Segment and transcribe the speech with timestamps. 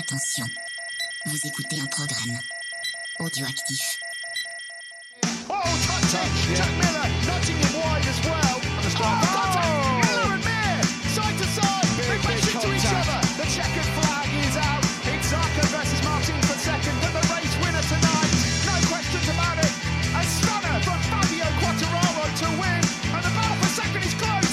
[0.00, 0.46] Attention,
[1.26, 2.38] vous écoutez un programme
[3.18, 3.98] audioactif.
[5.46, 5.60] Oh,
[6.10, 8.60] touch Jack Miller nudging him wide as well.
[8.98, 9.89] Oh, Miller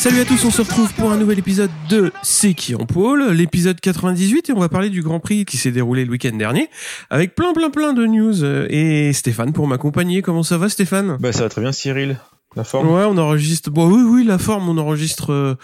[0.08, 3.30] Salut à tous, on se retrouve pour un nouvel épisode de C'est qui en pôle,
[3.32, 6.70] l'épisode 98 et on va parler du Grand Prix qui s'est déroulé le week-end dernier
[7.10, 10.22] avec plein plein plein de news euh, et Stéphane pour m'accompagner.
[10.22, 11.18] Comment ça va Stéphane?
[11.20, 12.18] Bah ça va très bien Cyril.
[12.56, 12.90] La forme?
[12.90, 13.70] Ouais, on enregistre.
[13.70, 15.56] Bon, oui, oui, la forme, on enregistre euh,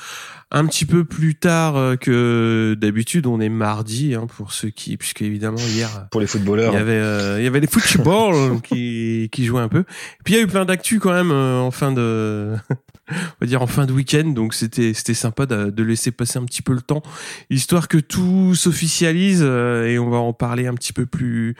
[0.53, 3.25] un petit peu plus tard euh, que d'habitude.
[3.25, 6.73] On est mardi, hein, pour ceux qui, puisque évidemment hier pour les il footballeurs.
[6.73, 9.79] y avait, euh, il y avait les football qui qui jouaient un peu.
[9.79, 12.53] Et puis il y a eu plein d'actu quand même euh, en fin de,
[13.13, 14.29] on va dire en fin de week-end.
[14.29, 17.01] Donc c'était c'était sympa de, de laisser passer un petit peu le temps,
[17.49, 21.55] histoire que tout s'officialise euh, et on va en parler un petit peu plus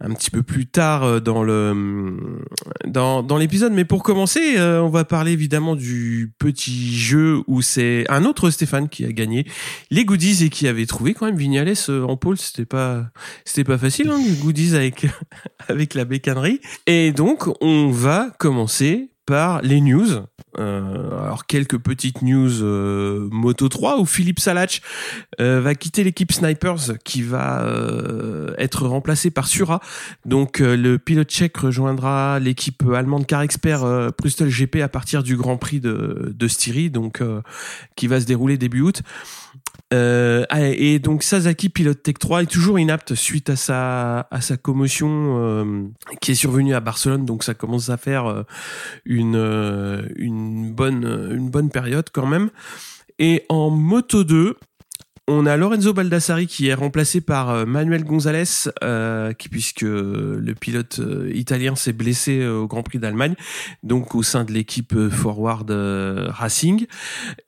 [0.00, 2.40] un petit peu plus tard euh, dans le
[2.86, 3.72] dans dans l'épisode.
[3.72, 8.50] Mais pour commencer, euh, on va parler évidemment du petit jeu où c'est un autre
[8.50, 9.46] Stéphane qui a gagné
[9.90, 12.36] les goodies et qui avait trouvé quand même Vignales en pôle.
[12.36, 13.06] C'était pas
[13.44, 15.06] c'était pas facile hein, les goodies avec
[15.68, 16.60] avec la bécannerie.
[16.86, 20.24] Et donc on va commencer par les news.
[20.58, 24.82] Euh, alors quelques petites news euh, Moto 3 où Philippe Salach
[25.40, 29.80] euh, va quitter l'équipe Snipers qui va euh, être remplacé par Sura.
[30.24, 35.22] Donc euh, le pilote tchèque rejoindra l'équipe allemande Car Expert euh, Bristol GP à partir
[35.22, 37.22] du Grand Prix de, de Styrie, donc
[37.96, 39.02] qui va se dérouler début août.
[39.92, 44.40] Euh, ah, et donc Sasaki pilote Tech 3 est toujours inapte suite à sa à
[44.40, 45.84] sa commotion euh,
[46.20, 47.26] qui est survenue à Barcelone.
[47.26, 48.42] Donc ça commence à faire euh,
[49.04, 52.50] une euh, une bonne une bonne période quand même.
[53.18, 54.56] Et en moto 2
[55.26, 60.54] on a Lorenzo Baldassari qui est remplacé par euh, Manuel Gonzalez, euh, qui, puisque le
[60.54, 63.34] pilote euh, italien s'est blessé au Grand Prix d'Allemagne,
[63.82, 66.86] donc au sein de l'équipe Forward Racing.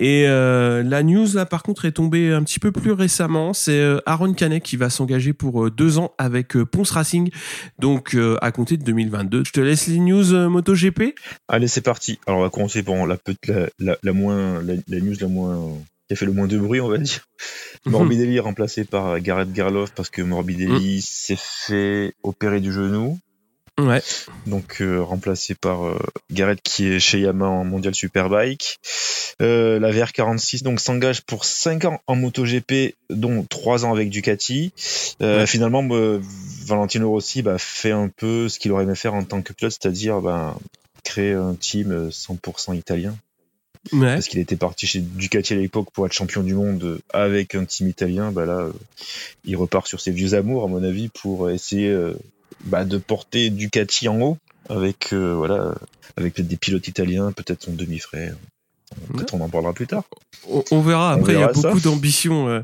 [0.00, 3.52] Et la news là, par contre, est tombée un petit peu plus récemment.
[3.52, 7.30] C'est Aaron Canet qui va s'engager pour deux ans avec Ponce Racing,
[7.78, 9.44] donc à compter de 2022.
[9.44, 11.14] Je te laisse les news MotoGP.
[11.48, 12.18] Allez c'est parti.
[12.26, 13.16] Alors on va commencer par la,
[13.78, 15.58] la, la, moins la news la moins
[16.08, 17.26] qui a fait le moins de bruit on va dire.
[17.84, 23.18] Morbidelli est remplacé par Gareth Garloff parce que Morbidelli s'est fait opérer du genou.
[23.78, 24.02] Ouais.
[24.46, 25.98] Donc euh, remplacé par euh,
[26.32, 28.78] Gareth qui est chez Yamaha en Mondial Superbike.
[29.42, 34.72] Euh, la VR46 donc s'engage pour 5 ans en MotoGP, dont 3 ans avec Ducati.
[35.20, 35.46] Euh, Ouais.
[35.46, 35.86] Finalement,
[36.64, 39.72] Valentino Rossi bah, fait un peu ce qu'il aurait aimé faire en tant que pilote,
[39.78, 40.56] c'est-à-dire bah,
[41.04, 43.14] créer un team euh, 100% italien.
[43.92, 44.14] Ouais.
[44.14, 47.54] Parce qu'il était parti chez Ducati à l'époque pour être champion du monde euh, avec
[47.54, 48.32] un team italien.
[48.32, 48.72] Bah là, euh,
[49.44, 52.14] il repart sur ses vieux amours, à mon avis, pour essayer euh,
[52.64, 54.38] bah, de porter Ducati en haut
[54.68, 55.74] avec euh, voilà
[56.16, 58.34] avec peut-être des pilotes italiens, peut-être son demi-frère.
[59.12, 60.04] Peut-être on en parlera plus tard.
[60.48, 61.12] On, on verra.
[61.12, 62.48] Après, il y a beaucoup d'ambition.
[62.48, 62.60] euh,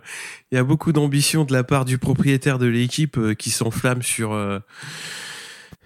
[0.50, 4.02] Il y a beaucoup d'ambition de la part du propriétaire de l'équipe euh, qui s'enflamme
[4.02, 4.32] sur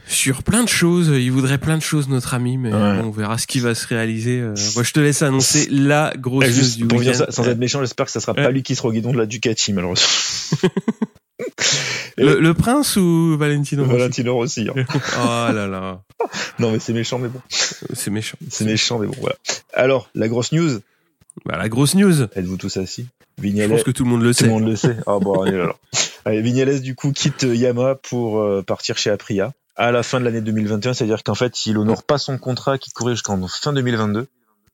[0.08, 1.08] sur plein de choses.
[1.08, 3.00] Il voudrait plein de choses, notre ami, mais Ouais.
[3.04, 4.40] on verra ce qui va se réaliser.
[4.40, 4.54] euh.
[4.74, 7.24] Moi, je te laisse annoncer la grosse Eh, news du pour dire week-end.
[7.26, 8.42] ça, sans être méchant, j'espère que ça sera Ouais.
[8.44, 10.06] pas lui qui sera au guidon de la Ducati, malheureusement.
[12.16, 14.68] le, le prince ou Valentino Rossi Valentino Rossi.
[14.68, 14.84] hein.
[15.18, 16.02] Oh là là,
[16.58, 17.40] Non, mais c'est méchant, mais bon.
[17.50, 18.38] c'est méchant.
[18.50, 19.36] C'est méchant, mais bon, voilà.
[19.74, 20.80] Alors, la grosse news,
[21.44, 22.22] Bah, la grosse news.
[22.22, 23.06] êtes-vous tous assis?
[23.38, 24.44] Je Vignales, pense que tout le monde le tout sait.
[24.46, 24.96] le monde le sait.
[25.06, 25.78] Ah bon, allez, alors.
[26.24, 30.24] Allez, Vignales, du coup, quitte Yamaha pour euh, partir chez Aprilia à la fin de
[30.24, 34.26] l'année 2021, c'est-à-dire qu'en fait, il honore pas son contrat qui courait jusqu'en fin 2022.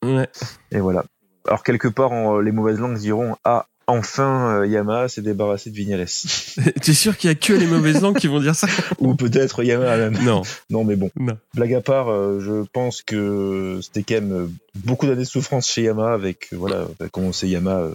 [0.04, 0.28] Ouais.
[0.70, 1.04] Et voilà.
[1.46, 5.74] Alors, quelque part, on- les mauvaises langues diront, ah, enfin, euh, Yamaha s'est débarrassé de
[5.76, 6.06] Vignales.
[6.82, 8.68] T'es sûr qu'il y a que les mauvaises langues qui vont dire ça?
[9.00, 10.18] Ou peut-être Yamaha même.
[10.24, 11.10] Non, Non, mais bon.
[11.16, 11.36] non.
[11.54, 15.82] Blague à part, euh, je pense que c'était quand même beaucoup d'années de souffrance chez
[15.82, 17.94] Yamaha avec, euh, voilà, comme on sait, Yamaha, euh,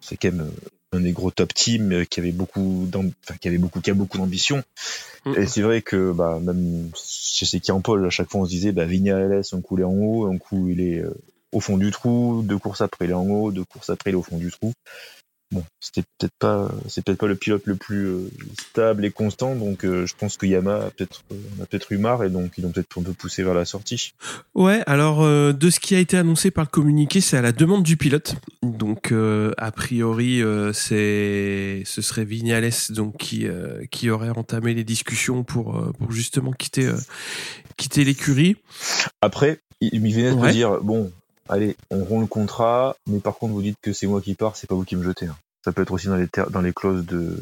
[0.00, 0.50] c'est quand même
[0.92, 3.94] un des gros top teams euh, qui avait beaucoup, enfin, qui avait beaucoup, qui a
[3.94, 4.62] beaucoup d'ambition.
[5.24, 5.34] Mm.
[5.36, 8.44] Et c'est vrai que, bah, même chez ces qui en pôle, à chaque fois, on
[8.44, 11.14] se disait, bah, Vignales, un coup il est en haut, un coup il est euh,
[11.52, 14.14] au fond du trou, deux courses après il est en haut, deux courses après il
[14.14, 14.72] est au fond du trou.
[15.50, 18.30] Bon, c'était peut-être pas, c'est peut-être pas le pilote le plus euh,
[18.60, 21.90] stable et constant, donc euh, je pense que Yamaha a peut-être, euh, on a peut-être
[21.90, 24.12] eu marre et donc ils ont peut-être un peu poussé vers la sortie.
[24.54, 27.52] Ouais, alors euh, de ce qui a été annoncé par le communiqué, c'est à la
[27.52, 28.34] demande du pilote.
[28.62, 30.42] Donc euh, a priori,
[30.74, 33.46] c'est ce serait Vignales donc qui
[33.90, 36.90] qui aurait entamé les discussions pour pour justement quitter
[37.78, 38.56] quitter l'écurie.
[39.22, 40.52] Après, il il venait de Ouais.
[40.52, 41.10] dire bon,
[41.48, 44.56] allez, on rompt le contrat, mais par contre vous dites que c'est moi qui pars,
[44.56, 45.26] c'est pas vous qui me jetez.
[45.26, 45.36] hein.
[45.64, 47.36] Ça peut être aussi dans les, ter- dans les clauses de.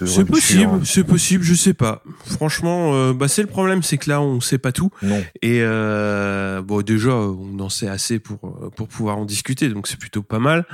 [0.00, 2.02] de C'est possible, c'est possible, je sais pas.
[2.24, 5.18] Franchement, euh, bah c'est le problème, c'est que là on sait pas tout Non.
[5.42, 9.88] et euh, bon déjà on en sait assez pour euh, pour pouvoir en discuter, donc
[9.88, 10.66] c'est plutôt pas mal.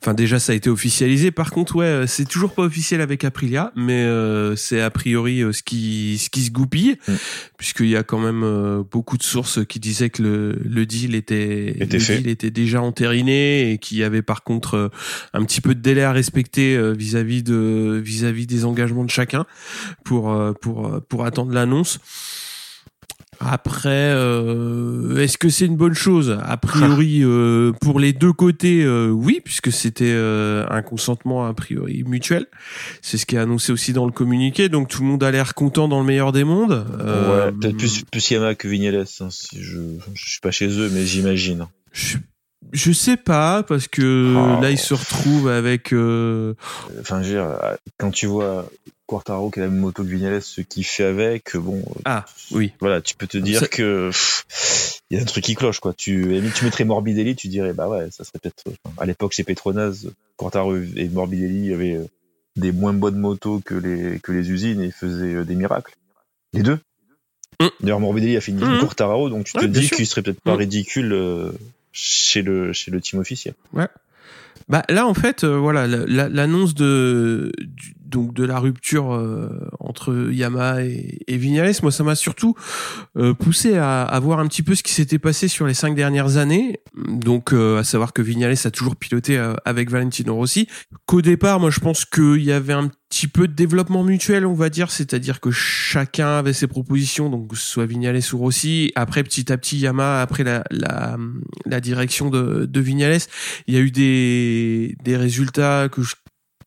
[0.00, 1.32] Enfin déjà ça a été officialisé.
[1.32, 5.62] Par contre ouais, c'est toujours pas officiel avec Aprilia, mais euh, c'est a priori ce
[5.64, 7.14] qui ce qui se goupille, Mm.
[7.58, 11.70] puisqu'il y a quand même beaucoup de sources qui disaient que le le deal était
[11.82, 12.18] Était le fait.
[12.18, 14.90] deal était déjà entériné et qu'il y avait par contre
[15.34, 19.46] un petit peu de délai à respecter euh, vis-à-vis de vis-à-vis des engagements de chacun
[20.04, 21.98] pour euh, pour euh, pour attendre l'annonce.
[23.42, 26.38] Après, euh, est-ce que c'est une bonne chose?
[26.44, 32.04] A priori, euh, pour les deux côtés, euh, oui, puisque c'était un consentement a priori
[32.04, 32.44] mutuel.
[33.00, 34.68] C'est ce qui est annoncé aussi dans le communiqué.
[34.68, 36.84] Donc tout le monde a l'air content dans le meilleur des mondes.
[36.98, 39.06] Ouais, peut-être plus, plus Yamaha que Vignales.
[39.20, 39.78] Hein, si je,
[40.12, 41.66] je suis pas chez eux, mais j'imagine.
[41.92, 42.18] Je,
[42.72, 44.60] je sais pas parce que Oh.
[44.62, 45.92] là ils se retrouvent avec.
[45.92, 46.54] euh,
[47.00, 48.68] Enfin, je veux dire, euh, quand tu vois
[49.06, 52.72] Quartaro qui a la même moto que Vignales, ce qu'il fait avec, bon, Ah oui.
[52.80, 54.10] voilà, tu peux te dire Ça- que
[55.10, 55.92] il y a un truc qui cloche, quoi.
[55.94, 58.62] Tu, tu mettrais Morbidelli, tu dirais, bah ouais, ça serait peut-être.
[58.98, 60.04] à l'époque, chez Petronas,
[60.36, 62.04] Quartaro et Morbidelli avaient euh,
[62.56, 65.94] des moins bonnes motos que les que les usines et ils faisaient euh, des miracles.
[66.52, 66.78] Les deux.
[67.60, 67.66] Mm.
[67.80, 68.78] D'ailleurs, Morbidelli a fini Mm.
[68.80, 70.58] Quartaro, donc tu te Ouais, dis qu'il serait peut-être pas Mm.
[70.58, 71.50] ridicule euh,
[71.92, 73.54] chez le chez le team officiel.
[74.68, 79.12] Bah là en fait euh, voilà la- la- l'annonce de du- donc de la rupture
[79.14, 79.48] euh,
[79.78, 82.54] entre Yamaha et, et Vignales moi ça m'a surtout
[83.16, 85.94] euh, poussé à, à voir un petit peu ce qui s'était passé sur les cinq
[85.94, 86.80] dernières années.
[87.08, 90.66] Donc euh, à savoir que Vignales a toujours piloté euh, avec Valentino Rossi.
[91.06, 94.54] Qu'au départ moi je pense qu'il y avait un petit peu de développement mutuel on
[94.54, 94.90] va dire.
[94.90, 98.92] C'est-à-dire que chacun avait ses propositions donc soit Vignales ou Rossi.
[98.94, 101.16] Après petit à petit Yamaha après la la,
[101.66, 103.20] la direction de, de Vignales
[103.66, 106.14] il y a eu des, des résultats que je-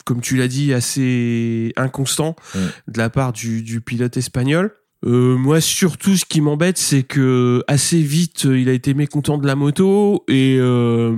[0.05, 2.59] comme tu l'as dit, assez inconstants Mm.
[2.91, 4.73] de la part du, du pilote espagnol.
[5.05, 9.45] Euh, moi, surtout, ce qui m'embête, c'est que assez vite, il a été mécontent de
[9.45, 11.13] la moto et euh,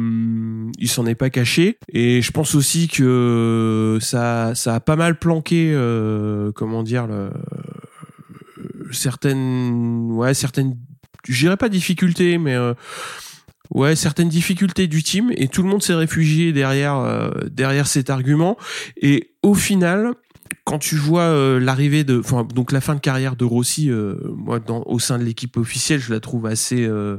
[0.80, 1.78] il s'en est pas caché.
[1.94, 7.30] Et je pense aussi que ça, ça a pas mal planqué, euh, comment dire, le,
[8.92, 10.76] certaines, ouais, certaines,
[11.28, 12.74] je dirais pas difficultés, mais euh,
[13.72, 15.32] ouais, certaines difficultés du team.
[15.36, 18.58] Et tout le monde s'est réfugié derrière, euh, derrière cet argument.
[19.02, 20.14] Et au final,
[20.64, 24.16] quand tu vois euh, l'arrivée de, enfin donc la fin de carrière de Rossi, euh,
[24.36, 27.18] moi dans, au sein de l'équipe officielle, je la trouve assez, euh,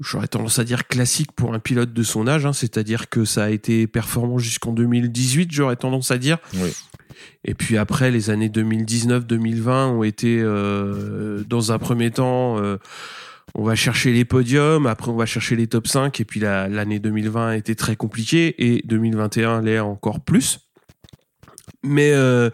[0.00, 2.46] j'aurais tendance à dire classique pour un pilote de son âge.
[2.46, 6.38] hein, C'est-à-dire que ça a été performant jusqu'en 2018, j'aurais tendance à dire.
[6.54, 6.72] Oui.
[7.44, 12.58] Et puis après, les années 2019-2020 ont été euh, dans un premier temps.
[12.60, 12.78] euh,
[13.54, 16.68] on va chercher les podiums, après on va chercher les top 5, et puis la-
[16.68, 20.60] l'année 2020 a été très compliquée, et 2021 l'est encore plus.
[21.82, 22.50] Mais euh,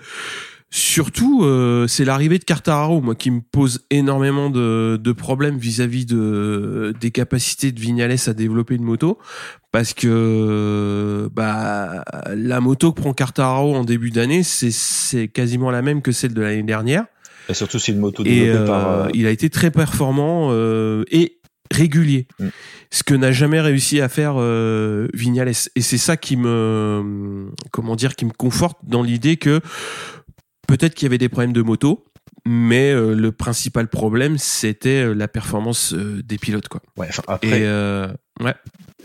[0.70, 6.04] surtout, euh, c'est l'arrivée de Quartararo, moi, qui me pose énormément de, de problèmes vis-à-vis
[6.06, 9.18] de des capacités de Vignales à développer une moto,
[9.72, 12.04] parce que bah
[12.34, 16.42] la moto que prend Quartararo en début d'année, c'est quasiment la même que celle de
[16.42, 17.06] l'année dernière.
[17.50, 18.88] Et surtout, c'est une moto Et développée euh, par.
[18.88, 22.26] euh, il a été très performant euh, et régulier.
[22.38, 22.48] Mm.
[22.90, 25.52] Ce que n'a jamais réussi à faire euh, Vignales.
[25.76, 29.60] Et c'est ça qui me, comment dire, qui me conforte dans l'idée que
[30.66, 32.04] peut-être qu'il y avait des problèmes de moto,
[32.46, 36.80] mais euh, le principal problème c'était euh, la performance euh, des pilotes, quoi.
[36.96, 38.08] ouais, enfin, Et après, euh,
[38.40, 38.54] ouais,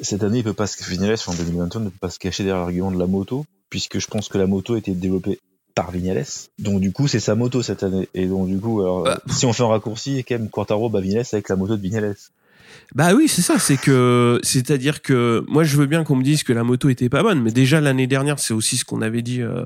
[0.01, 2.61] cette année, il peut pas se, Vignales, en 2021, ne peut pas se cacher derrière
[2.63, 5.39] l'argument de la moto, puisque je pense que la moto a été développée
[5.75, 6.25] par Vignales.
[6.57, 8.09] Donc, du coup, c'est sa moto cette année.
[8.13, 9.21] Et donc, du coup, alors, Bah.
[9.29, 12.15] si on fait un raccourci, quand même, Quartaro, Vignales avec la moto de Vignales.
[12.93, 16.43] Bah oui, c'est ça, c'est que c'est-à-dire que moi je veux bien qu'on me dise
[16.43, 19.23] que la moto était pas bonne, mais déjà l'année dernière, c'est aussi ce qu'on avait
[19.23, 19.63] dit euh,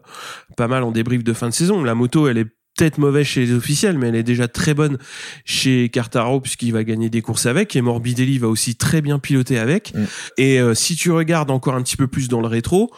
[0.56, 2.48] pas mal en débrief de fin de saison, la moto elle est
[2.78, 4.98] peut-être mauvaise chez les officiels, mais elle est déjà très bonne
[5.44, 9.60] chez Cartaro puisqu'il va gagner des courses avec et Morbidelli va aussi très bien piloter
[9.60, 9.94] avec.
[9.94, 10.06] Mm.
[10.38, 12.90] Et euh, si tu regardes encore un petit peu plus dans le rétro,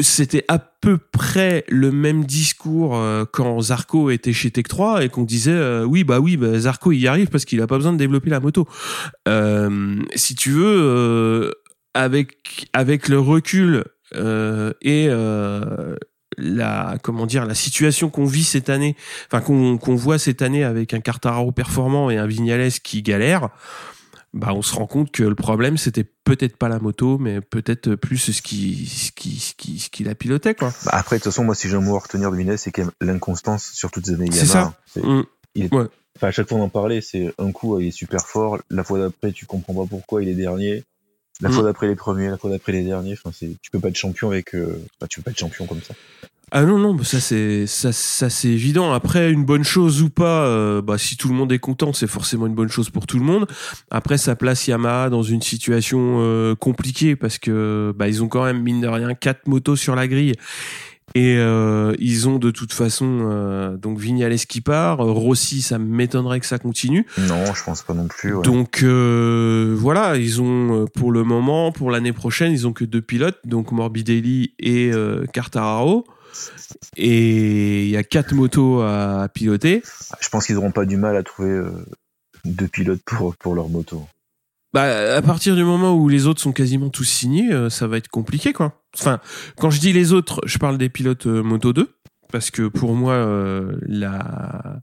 [0.00, 5.08] c'était à peu près le même discours euh, quand Zarco était chez Tech 3 et
[5.08, 7.76] qu'on disait euh, oui bah oui bah, Zarco il y arrive parce qu'il a pas
[7.76, 8.68] besoin de développer la moto.
[9.26, 11.50] Euh, si tu veux euh,
[11.94, 15.96] avec avec le recul euh, et euh,
[16.36, 20.64] la comment dire la situation qu'on vit cette année, enfin qu'on qu'on voit cette année
[20.64, 23.48] avec un Cartararo performant et un Vignales qui galère,
[24.34, 27.94] bah on se rend compte que le problème c'était peut-être pas la moto, mais peut-être
[27.94, 30.72] plus ce qui ce qui ce qui ce qui la pilotait quoi.
[30.84, 32.82] Bah, après, de toute façon, moi, si j'ai un mot à retenir de c'est quand
[32.82, 34.74] même l'inconstance sur toutes les années C'est ça.
[34.96, 35.22] Mm.
[36.20, 38.98] À chaque fois on en parlait, c'est un coup il est super fort, la fois
[38.98, 40.84] d'après tu comprends pas pourquoi il est dernier.
[41.40, 41.52] La Mm.
[41.52, 43.12] fois d'après les premiers, la fois d'après les derniers.
[43.12, 43.30] Enfin,
[43.62, 45.94] tu peux pas être champion avec, euh, bah, tu peux pas être champion comme ça.
[46.50, 48.92] Ah non non, bah ça c'est ça, ça c'est évident.
[48.92, 52.06] Après une bonne chose ou pas, euh, bah si tout le monde est content, c'est
[52.06, 53.46] forcément une bonne chose pour tout le monde.
[53.90, 58.44] Après ça place Yamaha dans une situation euh, compliquée parce que bah ils ont quand
[58.44, 60.32] même mine de rien quatre motos sur la grille.
[61.14, 66.38] Et euh, ils ont de toute façon euh, donc Vignales qui part, Rossi ça m'étonnerait
[66.38, 67.06] que ça continue.
[67.16, 68.34] Non, je pense pas non plus.
[68.34, 68.42] ouais.
[68.42, 73.00] Donc euh, voilà, ils ont pour le moment, pour l'année prochaine, ils ont que deux
[73.00, 76.04] pilotes, donc Morbidelli et euh, Quartararo.
[76.96, 79.82] Et il y a quatre motos à, piloter.
[80.20, 81.70] Je pense qu'ils auront pas du mal à trouver euh,
[82.44, 84.06] deux pilotes pour pour leur moto.
[84.74, 87.96] Bah, à partir du moment où les autres sont quasiment tous signés, euh, ça va
[87.96, 88.82] être compliqué, quoi.
[88.94, 89.18] Enfin,
[89.56, 91.88] quand je dis les autres, je parle des pilotes euh, Moto 2,
[92.30, 94.80] parce que pour moi, euh, la,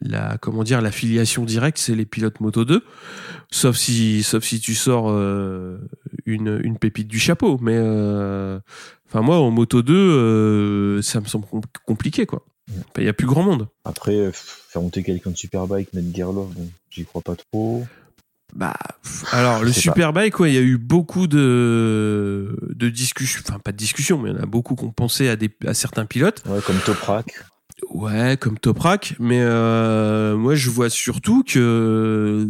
[0.00, 2.84] la, comment dire, la filiation directe, c'est les pilotes Moto 2,
[3.50, 5.78] sauf si, sauf si tu sors euh,
[6.26, 7.58] une, une pépite du chapeau.
[7.60, 8.58] Mais, euh,
[9.08, 12.44] enfin, moi, en Moto 2, euh, ça me semble com- compliqué, quoi.
[12.98, 13.66] Il y a plus grand monde.
[13.84, 17.84] Après, faire monter quelqu'un de Superbike, mettre Gerloff, bon, j'y crois pas trop.
[18.54, 18.74] Bah,
[19.32, 19.72] alors le.
[19.72, 24.30] Superbike, ouais, il y a eu beaucoup de de discussions, enfin pas de discussions, mais
[24.30, 26.42] il y en a beaucoup qui ont pensé à des à certains pilotes.
[26.46, 27.26] Ouais, comme Toprak.
[27.88, 32.48] Ouais, comme Toprak, mais euh, moi je vois surtout que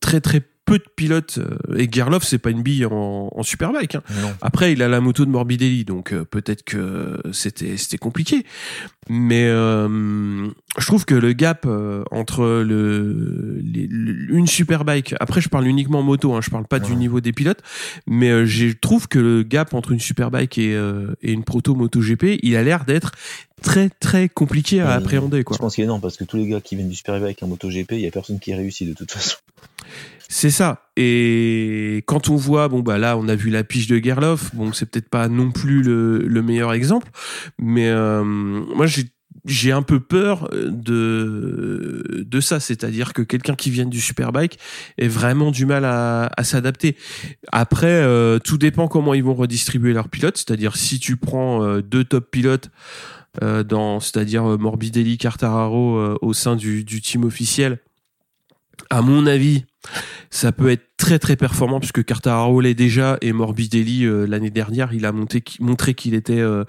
[0.00, 3.96] très très peu de pilotes euh, et Gerloff c'est pas une bille en, en Superbike.
[3.96, 4.02] Hein.
[4.40, 8.44] Après, il a la moto de Morbidelli, donc euh, peut-être que c'était c'était compliqué.
[9.10, 15.42] Mais euh, je trouve que le gap euh, entre le, les- le- une superbike, après
[15.42, 17.60] je parle uniquement moto, hein, je parle pas du niveau des pilotes,
[18.06, 21.74] mais euh, je trouve que le gap entre une superbike et, euh, et une proto
[21.74, 23.12] MotoGP, il a l'air d'être
[23.62, 25.54] très très compliqué à appréhender quoi.
[25.56, 27.48] Je pense qu'il est non, parce que tous les gars qui viennent du Superbike en
[27.48, 29.36] MotoGP, il y a personne qui réussit de toute façon.
[30.36, 30.90] C'est ça.
[30.96, 34.52] Et quand on voit, bon bah là, on a vu la piche de Gerloff.
[34.52, 37.08] Bon, c'est peut-être pas non plus le, le meilleur exemple,
[37.56, 38.86] mais euh, moi
[39.44, 44.58] j'ai un peu peur de de ça, c'est-à-dire que quelqu'un qui vient du superbike
[44.98, 46.96] ait vraiment du mal à, s'adapter.
[47.52, 51.80] Après, euh, tout dépend comment ils vont redistribuer leurs pilotes, c'est-à-dire si tu prends euh,
[51.80, 52.72] deux top pilotes
[53.40, 57.78] euh, dans, c'est-à-dire Morbidelli, Quartararo euh, au sein du team officiel.
[58.90, 59.64] À mon avis,
[60.30, 64.92] ça peut être très très performant puisque Quartararo l'est déjà et Morbidelli euh, l'année dernière
[64.92, 66.64] il a monté, montré qu'il était euh,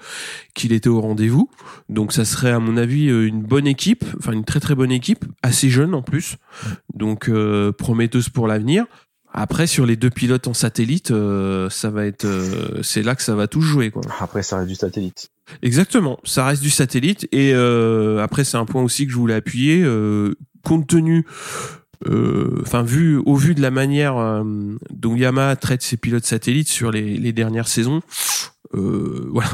[0.54, 1.50] qu'il était au rendez-vous.
[1.88, 4.92] Donc ça serait à mon avis euh, une bonne équipe, enfin une très très bonne
[4.92, 6.36] équipe, assez jeune en plus,
[6.94, 8.86] donc euh, prometteuse pour l'avenir.
[9.38, 13.22] Après sur les deux pilotes en satellite, euh, ça va être euh, c'est là que
[13.22, 14.02] ça va tout jouer quoi.
[14.20, 15.30] Après, ça reste du satellite.
[15.62, 19.34] Exactement, ça reste du satellite et euh, après c'est un point aussi que je voulais
[19.34, 19.84] appuyer
[20.62, 21.24] compte tenu
[22.08, 24.42] euh, enfin vu au vu de la manière euh,
[24.90, 28.02] dont Yamaha traite ses pilotes satellites sur les, les dernières saisons
[28.74, 29.50] euh, voilà.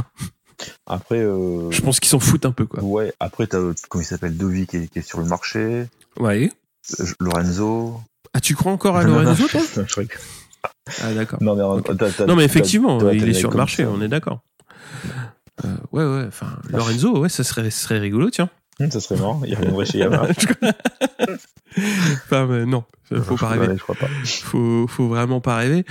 [0.87, 2.82] Après, euh, je pense qu'ils s'en foutent un peu quoi.
[2.82, 5.87] Ouais, après, t'as, comment il s'appelle, Dovi qui est, qui est sur le marché,
[6.21, 6.50] ouais.
[7.21, 8.00] Lorenzo.
[8.32, 9.61] ah tu crois encore à Lorenzo toi
[11.02, 11.42] ah d'accord.
[11.42, 11.97] Non, mais, Ok.
[11.97, 13.90] t'as- t'as- non mais t'as- effectivement t'as- t'as il est sur le marché ça.
[13.90, 14.40] on est d'accord.
[15.64, 18.49] Euh, ouais ouais enfin Lorenzo ouais ça serait ça serait rigolo tiens
[18.85, 20.29] Hum, ça serait marrant, il reviendrait chez Yamaha.
[21.77, 22.85] enfin mais non
[23.25, 24.09] faut pas rêver Ouais, je crois pas.
[24.25, 25.85] faut, faut vraiment pas rêver.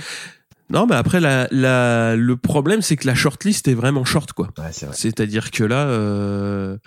[0.70, 4.48] Non, mais après, la, la, le problème, c'est que la shortlist est vraiment short, quoi.
[4.58, 4.70] Ouais.
[4.92, 6.78] C'est-à-dire que là, euh,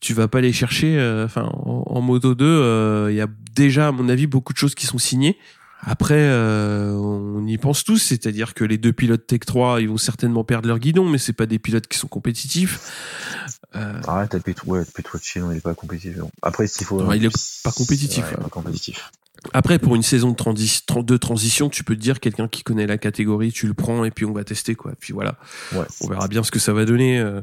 [0.00, 0.98] tu vas pas les chercher.
[0.98, 4.52] euh, Enfin, en, en Moto 2, euh, il y a déjà, à mon avis, beaucoup
[4.52, 5.38] de choses qui sont signées.
[5.82, 9.96] Après, euh, on y pense tous, c'est-à-dire que les deux pilotes Tech 3, ils vont
[9.96, 12.80] certainement perdre leur guidon, mais c'est pas des pilotes qui sont compétitifs.
[13.76, 16.18] Euh, Ah, t'as Petro, ouais, Petrucci, non, il est pas compétitif.
[16.42, 17.00] Après, s'il faut.
[17.02, 18.42] Non, il est pas compétitif, Ouais, ouais.
[18.42, 19.10] pas compétitif.
[19.52, 22.62] Après, pour une saison de, transi- tran- de transition, tu peux te dire quelqu'un qui
[22.62, 24.92] connaît la catégorie, tu le prends et puis on va tester quoi.
[25.00, 25.36] Puis voilà,
[25.72, 25.84] Ouais.
[26.02, 27.18] on verra bien ce que ça va donner.
[27.20, 27.40] euh.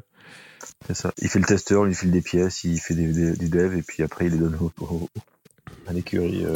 [0.88, 1.12] C'est ça.
[1.20, 3.82] Il fait le testeur, il file des pièces, il fait des, des, du dev, et
[3.82, 5.10] puis après, il les donne au, au-
[5.88, 6.54] à l'écurie, euh,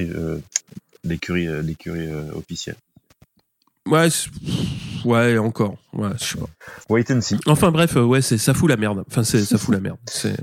[0.00, 0.38] euh,
[1.04, 1.48] l'écurie,
[2.34, 2.76] officielle.
[3.86, 4.08] Ouais,
[5.04, 5.76] ouais, encore.
[5.92, 6.46] Ouais, je sais pas.
[6.90, 7.36] Wait and see.
[7.46, 9.02] Enfin bref, euh, ouais, c'est ça fout la merde.
[9.08, 9.96] Enfin, c'est ça fout la merde.
[10.10, 10.36] C'est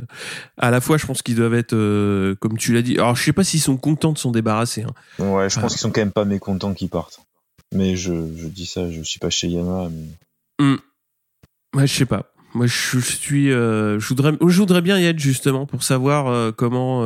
[0.58, 2.96] à la fois, je pense qu'ils doivent être, euh, comme tu l'as dit.
[2.96, 4.84] Alors, je sais pas s'ils sont contents de s'en débarrasser.
[4.84, 5.24] hein.
[5.24, 7.20] Ouais, je pense qu'ils sont quand même pas mécontents qu'ils partent.
[7.74, 10.76] Mais je, je dis ça, je suis pas chez Yamaha, mais
[11.76, 12.32] Ouais, je sais pas.
[12.54, 13.52] Moi, je suis.
[13.52, 17.04] euh, je voudrais, je voudrais bien y être justement pour savoir euh, comment.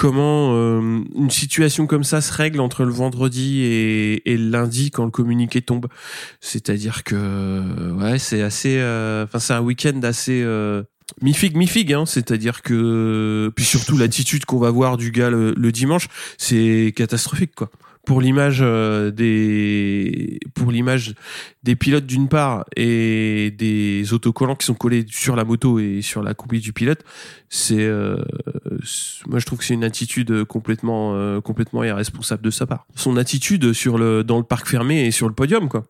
[0.00, 5.04] Comment euh, une situation comme ça se règle entre le vendredi et, le lundi quand
[5.04, 5.88] le communiqué tombe?
[6.40, 8.78] C'est-à-dire que ouais, c'est assez.
[8.78, 10.84] euh, Enfin, c'est un week-end assez euh,
[11.20, 11.92] mi figue mi figue.
[11.92, 16.94] Hein, C'est-à-dire que puis surtout l'attitude qu'on va voir du gars le, le dimanche, c'est
[16.96, 17.68] catastrophique quoi.
[18.10, 21.14] Pour l'image euh, des pour l'image
[21.62, 26.20] des pilotes d'une part et des autocollants qui sont collés sur la moto et sur
[26.20, 27.04] la combi du pilote,
[27.70, 28.16] euh,
[28.82, 32.84] c'est- moi je trouve que c'est une attitude complètement euh, complètement irresponsable de sa part.
[32.96, 35.86] Son attitude sur le dans le parc fermé et sur le podium quoi.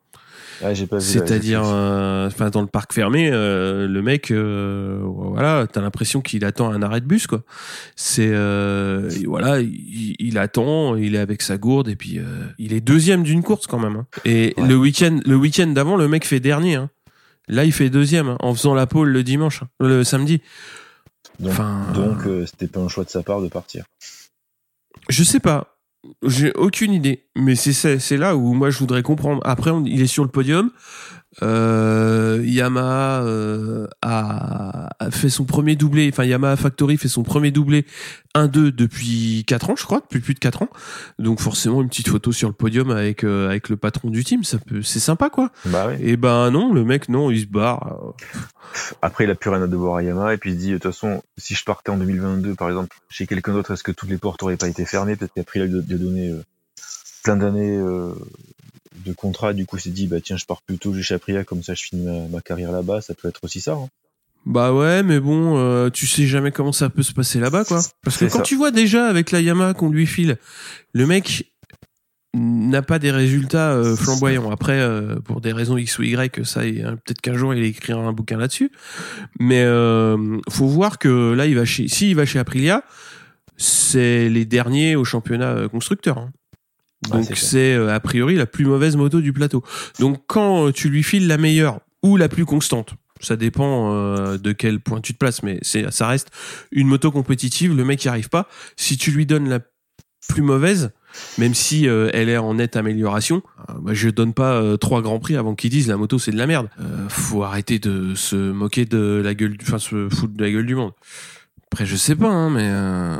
[0.62, 0.74] Ah.
[1.00, 6.44] C'est-à-dire, euh, enfin, dans le parc fermé, euh, le mec, euh, voilà, t'as l'impression qu'il
[6.44, 7.42] attend un arrêt de bus, quoi.
[7.96, 12.20] C'est, euh, voilà, il, il attend, il est avec sa gourde, et puis
[12.58, 13.96] il est deuxième d'une course quand même.
[13.96, 14.06] hein.
[14.24, 14.68] Et Ouais.
[14.68, 16.74] le week-end, le week-end d'avant, le mec fait dernier.
[16.76, 16.90] hein.
[17.48, 20.40] Là, il fait deuxième hein, en faisant la pole le dimanche, le samedi.
[21.40, 23.84] Donc, Enfin, donc c'était pas un choix de sa part de partir.
[25.08, 25.78] Je sais pas.
[26.22, 27.26] J'ai aucune idée.
[27.36, 29.40] Mais c'est là où moi je voudrais comprendre.
[29.44, 30.70] Après, il est sur le podium.
[31.42, 36.08] Euh, Yamaha euh, a, a fait son premier doublé.
[36.12, 37.86] Enfin, Yamaha Factory fait son premier doublé
[38.34, 40.70] 1-2 depuis 4 ans, je crois, depuis plus de 4 ans.
[41.18, 44.44] Donc forcément une petite photo sur le podium avec euh, avec le patron du team,
[44.44, 45.50] ça peut, c'est sympa quoi.
[45.66, 45.90] Bah.
[46.00, 48.14] Et ben non, le mec non, il se barre.
[49.02, 50.74] Après, il a plus rien à devoir à Yamaha et puis il se dit, de
[50.74, 54.10] toute façon, si je partais en 2022, par exemple, chez quelqu'un d'autre, est-ce que toutes
[54.10, 55.16] les portes auraient pas été fermées?
[55.16, 56.42] Peut-être qu'après, il a donner euh,
[57.22, 58.14] plein d'années euh,
[59.06, 59.52] de contrat.
[59.52, 61.82] Du coup, il s'est dit, bah tiens, je pars plutôt chez Aprilia, comme ça, je
[61.84, 63.00] finis ma, ma carrière là-bas.
[63.00, 63.72] Ça peut être aussi ça.
[63.72, 63.88] hein.
[64.46, 67.82] Bah ouais, mais bon, euh, tu sais jamais comment ça peut se passer là-bas, quoi.
[68.02, 68.42] Parce que quand ça.
[68.42, 70.38] tu vois déjà avec la Yamaha qu'on lui file,
[70.94, 71.46] le mec
[72.32, 74.50] n'a pas des résultats euh, flamboyants.
[74.50, 78.00] Après, euh, pour des raisons X ou Y, ça, hein, peut-être qu'un jour il écrira
[78.00, 78.70] un bouquin là-dessus.
[79.38, 79.62] Mais
[80.48, 82.82] faut voir que là, il va chez, s'il va chez Aprilia,
[83.58, 86.16] c'est les derniers au championnat constructeur.
[86.16, 86.30] hein.
[87.08, 89.64] Donc c'est euh, a priori la plus mauvaise moto du plateau.
[89.98, 94.38] Donc quand euh, tu lui files la meilleure ou la plus constante, ça dépend euh,
[94.38, 96.28] de quel point tu te places, mais c'est ça reste
[96.72, 97.74] une moto compétitive.
[97.74, 98.48] Le mec n'y arrive pas.
[98.76, 99.60] Si tu lui donnes la
[100.28, 100.90] plus mauvaise,
[101.38, 103.42] même si euh, elle est en nette amélioration,
[103.80, 106.36] bah, je donne pas euh, trois grands prix avant qu'ils disent la moto c'est de
[106.36, 106.68] la merde.
[106.80, 110.50] Euh, faut arrêter de se moquer de la gueule, du- enfin se foutre de la
[110.50, 110.92] gueule du monde.
[111.72, 113.16] Après je sais pas, hein, mais euh,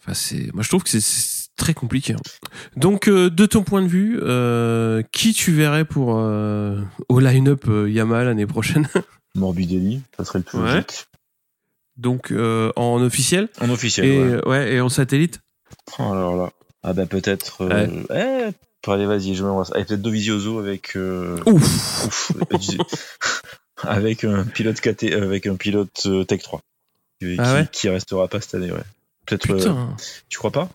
[0.00, 1.00] enfin c'est, moi je trouve que c'est
[1.58, 2.14] très compliqué.
[2.14, 2.22] hein.
[2.76, 7.66] Donc euh, de ton point de vue, euh, qui tu verrais pour euh, au line-up
[7.68, 8.88] Yamaha l'année prochaine?
[9.34, 10.72] Morbidelli, ça serait le plus Ouais.
[10.72, 11.06] logique.
[11.96, 13.48] Donc en officiel?
[13.60, 14.48] En officiel, et ouais.
[14.48, 15.40] ouais et en satellite?
[15.98, 16.50] Oh, alors là.
[16.82, 17.68] Ah bah peut-être...
[18.10, 19.72] Eh, allez, vas-y, je m'embrasse.
[19.74, 20.96] Allez, peut-être Dovizioso avec...
[21.46, 22.32] Ouf.
[23.82, 26.60] avec un pilote KT, avec un pilote Tech 3
[27.20, 27.68] qui, Ah ouais?
[27.72, 28.78] qui restera pas cette année ouais.
[29.26, 29.86] Peut-être
[30.28, 30.68] tu crois pas?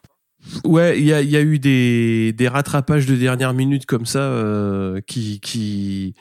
[0.65, 4.05] Ouais, il y a, il y a eu des, des rattrapages de dernière minute comme
[4.05, 6.15] ça euh, qui, qui,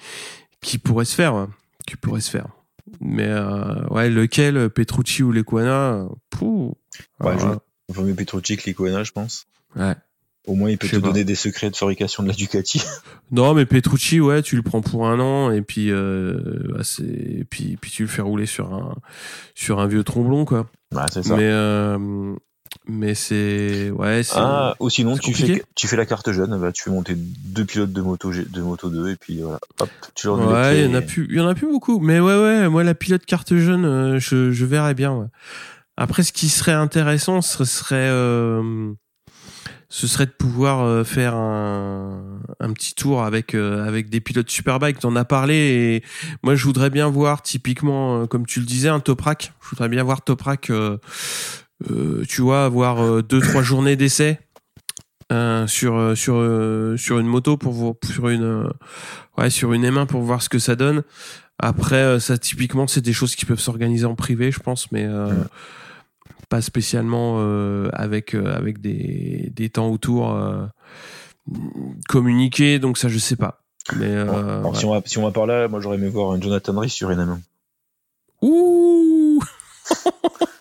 [0.60, 1.34] qui pourraient se faire.
[1.34, 1.46] ouais.
[1.86, 2.46] Qui pourraient se faire.
[3.00, 6.74] Mais euh, ouais, lequel, Petrucci ou Lequana Pouh.
[7.20, 7.34] Ouais,
[7.88, 9.46] Il vaut mieux Petrucci que Licoena, je pense.
[9.76, 9.94] ouais.
[10.48, 11.06] Au moins, il peut Je te pas.
[11.06, 12.82] donner des secrets de fabrication de la Ducati.
[13.30, 16.36] Non, mais Petrucci, ouais, tu le prends pour un an et puis, euh,
[16.74, 18.96] bah, c'est, et puis, puis tu le fais rouler sur un,
[19.54, 20.68] sur un vieux tromblon, quoi.
[20.92, 21.36] Ouais, c'est ça.
[21.36, 22.34] Mais, euh,
[22.86, 24.38] mais c'est, ouais, c'est.
[24.38, 25.54] ah, ou sinon, tu compliqué.
[25.56, 28.60] fais, tu fais la carte jeune, bah, tu fais monter deux pilotes de moto, de
[28.60, 31.36] moto 2, et puis voilà, hop, tu leur Ouais, il y en a plus, il
[31.36, 32.00] y en a plus beaucoup.
[32.00, 35.12] Mais ouais, ouais, moi la pilote carte jeune, euh, je, je verrais bien.
[35.12, 35.26] ouais.
[35.96, 38.92] Après, ce qui serait intéressant, ce serait, euh,
[39.90, 44.50] ce serait de pouvoir euh, faire un, un petit tour avec euh, avec des pilotes
[44.50, 44.98] superbike.
[45.00, 46.02] T'en as parlé et
[46.42, 49.52] moi je voudrais bien voir typiquement, euh, comme tu le disais, un Toprak.
[49.62, 50.70] Je voudrais bien voir Toprak.
[50.70, 50.96] euh,
[52.28, 54.38] tu vois, avoir euh, deux trois journées d'essai.
[55.32, 58.68] euh, sur euh, sur euh, sur une moto pour voir sur une euh,
[59.38, 61.04] ouais sur une M1 pour voir ce que ça donne
[61.58, 65.04] après euh, ça typiquement c'est des choses qui peuvent s'organiser en privé je pense mais
[65.06, 65.32] euh,
[66.50, 70.66] pas spécialement euh, avec euh, avec des des temps autour euh,
[72.08, 73.62] communiqués donc ça je sais pas
[73.96, 74.78] mais euh, Bon, alors, ouais.
[74.78, 76.90] si, on va, si on va par là, moi j'aurais aimé voir un Jonathan Rhys
[76.90, 77.38] sur une M1.
[78.42, 79.40] ouh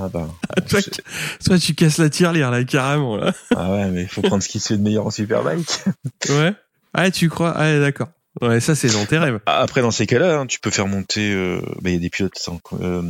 [0.00, 0.28] Ah bah.
[0.68, 1.02] toi, c'est-
[1.44, 4.48] toi tu casses la tirelire là carrément là ah ouais, mais il faut prendre ce
[4.48, 5.84] qui se fait de meilleur en Superbike.
[6.30, 6.54] ouais
[6.94, 7.52] ah tu crois?
[7.56, 8.08] Ah d'accord
[8.40, 11.32] ouais ça c'est dans tes rêves Après, dans ces cas-là, hein, tu peux faire monter.
[11.32, 12.60] euh, bah, Il y a des pilotes sans.
[12.80, 13.02] Euh,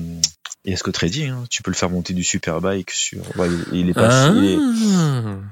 [0.66, 3.22] il y a Scott Reddy, hein, tu peux le faire monter du Superbike sur.
[3.36, 4.26] bah, il, il est pas.
[4.28, 4.32] ah.
[4.34, 4.58] il est-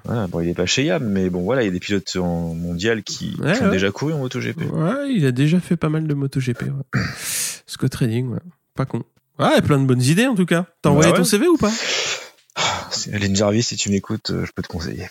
[0.05, 2.17] voilà, bon, il est pas chez Yam, mais bon, voilà, il y a des pilotes
[2.17, 4.71] en mondial qui, Ouais, qui ont déjà couru en MotoGP.
[4.73, 6.63] Ouais, il a déjà fait pas mal de MotoGP.
[6.65, 7.01] Ouais.
[7.67, 8.41] Scott Redding, ouais.
[8.75, 9.03] pas con.
[9.39, 10.67] Ouais, plein de bonnes idées en tout cas.
[10.83, 11.17] T'as Bah envoyé ouais.
[11.19, 11.73] ton CV ou pas?
[13.13, 15.07] Len Jarvis, si tu m'écoutes, euh, je peux te conseiller.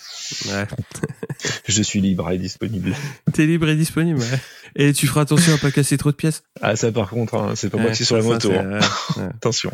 [0.47, 0.67] Ouais.
[1.67, 2.93] Je suis libre et disponible.
[3.31, 4.19] T'es libre et disponible.
[4.19, 4.39] Ouais.
[4.75, 6.43] Et tu feras attention à pas casser trop de pièces?
[6.61, 8.51] Ah, ça, par contre, hein, c'est pas moi qui suis sur la moto.
[8.51, 8.79] hein.
[9.35, 9.71] Attention.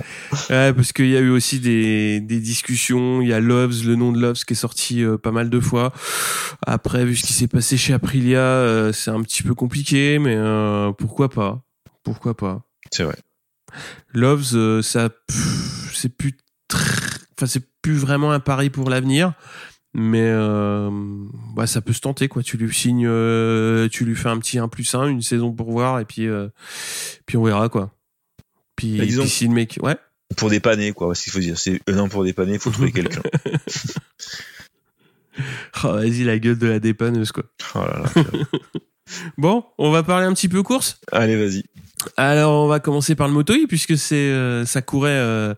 [0.49, 3.21] Ouais, parce qu'il y a eu aussi des, des discussions.
[3.21, 5.59] Il y a Loves, le nom de Loves qui est sorti euh, pas mal de
[5.59, 5.93] fois.
[6.67, 10.35] Après, vu ce qui s'est passé chez Aprilia, euh, c'est un petit peu compliqué, mais
[10.35, 11.63] euh, pourquoi pas?
[12.03, 12.61] Pourquoi pas?
[12.91, 13.15] C'est vrai.
[14.13, 15.09] Loves, euh, ça,
[15.93, 16.33] c'est plus,
[16.71, 19.33] enfin, c'est plus vraiment un pari pour l'avenir.
[19.95, 20.89] Mais euh,
[21.55, 22.41] bah, ça peut se tenter quoi.
[22.41, 25.71] Tu lui signes, euh, tu lui fais un petit 1 plus 1, une saison pour
[25.71, 26.47] voir, et puis euh,
[27.27, 27.93] puis on verra quoi.
[28.75, 29.95] Puis, Bah, disons- puis si le mec, ouais.
[30.35, 31.13] Pour dépanner, quoi.
[31.13, 33.21] Ce qu'il faut dire, c'est un an pour dépanner, il faut trouver quelqu'un.
[35.83, 37.43] Oh, vas-y la gueule de la dépanneuse quoi.
[37.75, 38.23] Oh là là.
[39.37, 40.99] Bon, on va parler un petit peu course?
[41.11, 41.63] Allez, vas-y.
[42.17, 45.53] Alors, on va commencer par le Moto E, puisque c'est euh, ça courait euh,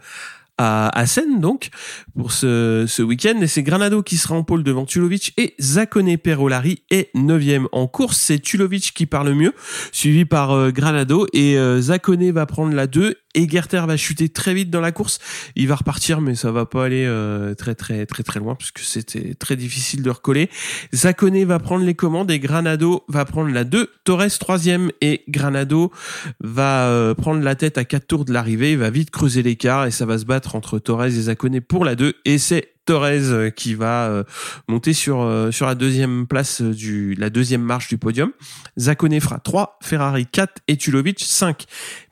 [0.57, 1.69] à, à Seine, donc,
[2.17, 3.39] pour ce, ce week-end.
[3.41, 7.87] Et c'est Granado qui sera en pôle devant Tulovic et Zakone Perolari est 9 en
[7.87, 8.17] course.
[8.17, 9.53] C'est Tulovic qui part le mieux,
[9.91, 11.27] suivi par euh, Granado.
[11.33, 13.15] Et euh, Zakone va prendre la 2.
[13.35, 15.19] Et Gerter va chuter très vite dans la course.
[15.57, 18.71] Il va repartir, mais ça va pas aller euh, très très très très loin, parce
[18.71, 20.49] que c'était très difficile de recoller.
[20.93, 23.91] Zakone va prendre les commandes et Granado va prendre la 2.
[24.05, 25.91] Torres troisième et Granado
[26.39, 28.71] va euh, prendre la tête à 4 tours de l'arrivée.
[28.71, 31.83] Il va vite creuser l'écart et ça va se battre entre Torres et Zakone pour
[31.83, 32.13] la 2.
[32.23, 34.23] Et c'est Torres euh, qui va
[34.69, 38.31] monter sur sur la deuxième place du la deuxième marche du podium.
[38.79, 41.65] Zakone fera 3, Ferrari 4 et Tulovic 5.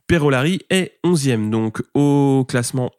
[0.07, 2.91] Perolari est 11e donc au classement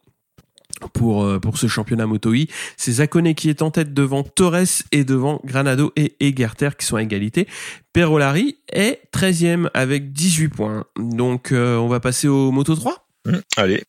[0.93, 2.47] pour, euh, ce championnat Moto E.
[2.77, 6.97] C'est Zakone qui est en tête devant Torres et devant Granado et Egerter qui sont
[6.97, 7.47] à égalité.
[7.93, 10.85] Perolari est 13e avec 18 points.
[10.97, 13.07] Donc euh, on va passer au Moto 3.
[13.27, 13.83] Hum, Allez.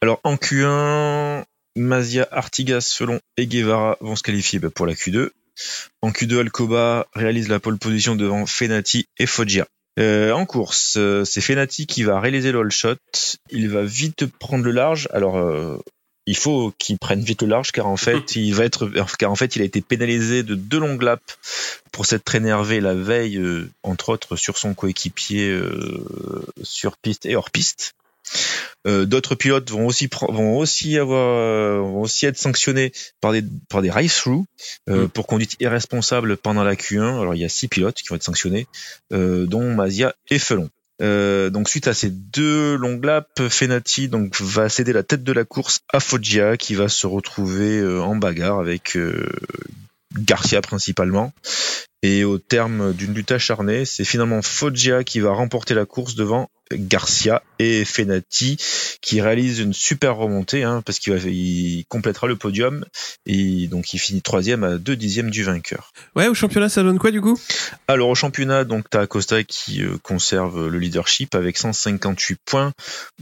[0.00, 1.44] Alors, en Q1,
[1.76, 5.30] Mazia, Artigas, Selon et vont se qualifier bah, pour la Q2.
[6.00, 9.66] En Q2, Alcoba réalise la pole position devant Fenati et Foggia.
[9.98, 12.96] Euh, en course, euh, c'est Fenati qui va réaliser le all shot.
[13.50, 15.08] Il va vite prendre le large.
[15.12, 15.78] Alors, euh,
[16.26, 19.34] il faut qu'il prenne vite le large car en fait, il va être, car en
[19.34, 21.38] fait, il a été pénalisé de deux longues laps
[21.90, 26.04] pour s'être énervé la veille, euh, entre autres sur son coéquipier euh,
[26.62, 27.94] sur piste et hors piste.
[28.86, 33.44] Euh, D'autres pilotes vont aussi vont aussi avoir euh, vont aussi être sanctionnés par des
[33.68, 34.44] par des race-through
[34.88, 35.08] euh, Mm.
[35.08, 37.20] pour conduite irresponsable pendant la Q1.
[37.20, 38.66] Alors il y a six pilotes qui vont être sanctionnés,
[39.12, 40.68] euh, dont Mazia et Felon.
[41.00, 45.32] Euh, donc suite à ces deux longues laps, Fenati donc va céder la tête de
[45.32, 49.28] la course à Foggia qui va se retrouver euh, en bagarre avec euh,
[50.16, 51.32] Garcia principalement.
[52.04, 56.50] Et au terme d'une lutte acharnée, c'est finalement Foggia qui va remporter la course devant
[56.72, 58.56] Garcia et Fenati
[59.00, 62.84] qui réalise une super remontée hein, parce qu'il va, il complétera le podium
[63.26, 65.92] et donc il finit troisième à deux dixièmes du vainqueur.
[66.16, 67.38] Ouais, au championnat ça donne quoi du coup?
[67.86, 72.72] Alors au championnat, donc t'as Acosta qui euh, conserve le leadership avec 158 points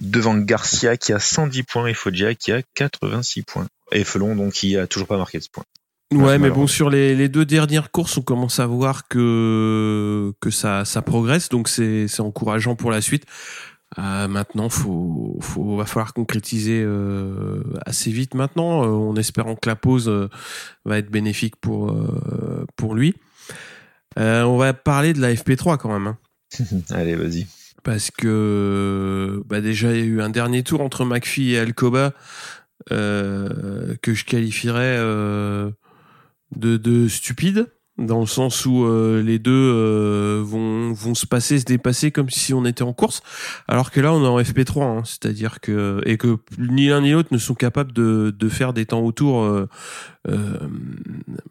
[0.01, 3.67] devant Garcia qui a 110 points et Foggia qui a 86 points.
[3.93, 5.65] Et Felon donc qui a toujours pas marqué de ce point.
[6.13, 10.51] Ouais, mais bon, sur les, les deux dernières courses, on commence à voir que que
[10.51, 13.25] ça ça progresse, donc c'est c'est encourageant pour la suite.
[13.99, 19.69] Euh, maintenant, faut faut va falloir concrétiser euh, assez vite maintenant, euh, en espérant que
[19.69, 20.29] la pause euh,
[20.85, 23.15] va être bénéfique pour euh, pour lui.
[24.19, 26.09] Euh, on va parler de la FP3 quand même.
[26.09, 26.19] hein.
[26.91, 27.47] Allez, vas-y.
[27.85, 32.13] parce que bah déjà il y a eu un dernier tour entre McPhee et Alcoba
[32.91, 35.71] euh, que je qualifierais euh,
[36.57, 37.67] de, de stupide
[37.99, 42.31] dans le sens où euh, les deux euh, vont vont se passer se dépasser comme
[42.31, 43.21] si on était en course
[43.69, 47.11] alors que là on est en FP3 hein, c'est-à-dire que et que ni l'un ni
[47.13, 49.69] l'autre ne sont capables de, de faire des temps autour euh,
[50.31, 50.39] euh,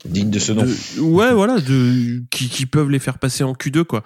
[0.05, 0.63] Digne de ce nom.
[0.63, 4.03] de- ouais, voilà, de, qui, qui peuvent les faire passer en Q2, quoi.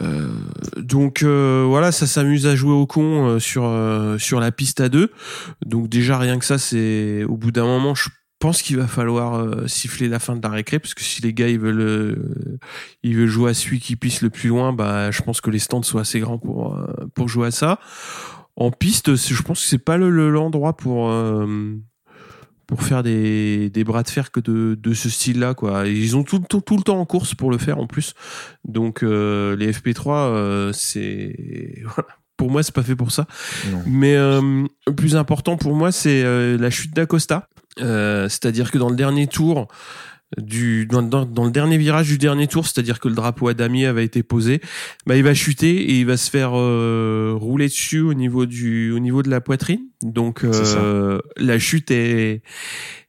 [0.00, 0.28] Euh,
[0.76, 4.80] donc euh, voilà, ça s'amuse à jouer au con euh, sur euh, sur la piste
[4.80, 5.10] à deux.
[5.64, 9.34] Donc déjà rien que ça, c'est au bout d'un moment, je pense qu'il va falloir
[9.36, 12.16] euh, siffler la fin de la récré parce que si les gars ils veulent euh,
[13.02, 15.58] ils veulent jouer à celui qui pisse le plus loin, bah je pense que les
[15.58, 17.78] stands soient assez grands pour euh, pour jouer à ça.
[18.56, 21.10] En piste, je pense que c'est pas le le- l'endroit pour
[22.66, 25.54] pour faire des, des bras de fer que de, de ce style-là.
[25.54, 25.86] quoi.
[25.86, 28.14] Ils ont tout, le temps- tout le temps en course pour le faire en plus.
[28.64, 31.82] Donc les FP3, euh, c'est...
[32.36, 33.26] Pour moi, c'est pas fait pour ça.
[33.72, 33.82] Non.
[33.86, 36.22] Mais le plus important pour moi, c'est
[36.58, 37.48] la chute d'Acosta.
[37.80, 39.68] Euh, C'est-à-dire que dans le dernier tour,
[40.38, 43.54] du dans, dans, dans le dernier virage du dernier tour, c'est-à-dire que le drapeau à
[43.54, 44.60] damier avait été posé,
[45.06, 48.90] bah il va chuter et il va se faire euh, rouler dessus au niveau du
[48.90, 49.82] au niveau de la poitrine.
[50.02, 52.42] Donc euh, la chute est,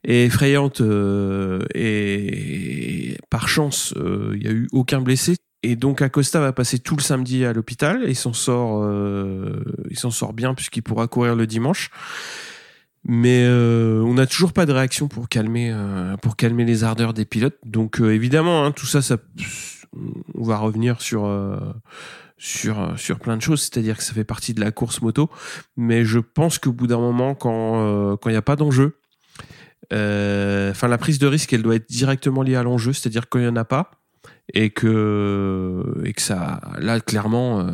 [0.04, 5.36] est effrayante euh, et par chance euh, il y a eu aucun blessé.
[5.64, 9.98] Et donc Acosta va passer tout le samedi à l'hôpital et s'en sort euh, il
[9.98, 11.90] s'en sort bien puisqu'il pourra courir le dimanche.
[13.10, 17.14] Mais euh, on n'a toujours pas de réaction pour calmer euh, pour calmer les ardeurs
[17.14, 17.56] des pilotes.
[17.64, 19.16] Donc euh, évidemment, hein, tout ça, ça,
[20.34, 21.58] on va revenir sur euh,
[22.36, 23.62] sur sur plein de choses.
[23.62, 25.30] C'est-à-dire que ça fait partie de la course moto.
[25.78, 28.98] Mais je pense qu'au bout d'un moment, quand euh, quand il n'y a pas d'enjeu,
[29.90, 32.92] euh, enfin la prise de risque, elle doit être directement liée à l'enjeu.
[32.92, 33.92] C'est-à-dire qu'il y en a pas
[34.52, 37.66] et que et que ça, là clairement.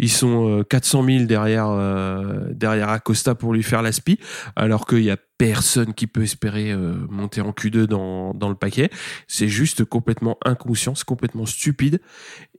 [0.00, 4.18] Euh, ils sont euh, 400 000 derrière euh, derrière Acosta pour lui faire la spi,
[4.56, 8.54] alors qu'il y a personne qui peut espérer euh, monter en Q2 dans, dans le
[8.54, 8.90] paquet.
[9.26, 12.00] C'est juste complètement inconscient, c'est complètement stupide,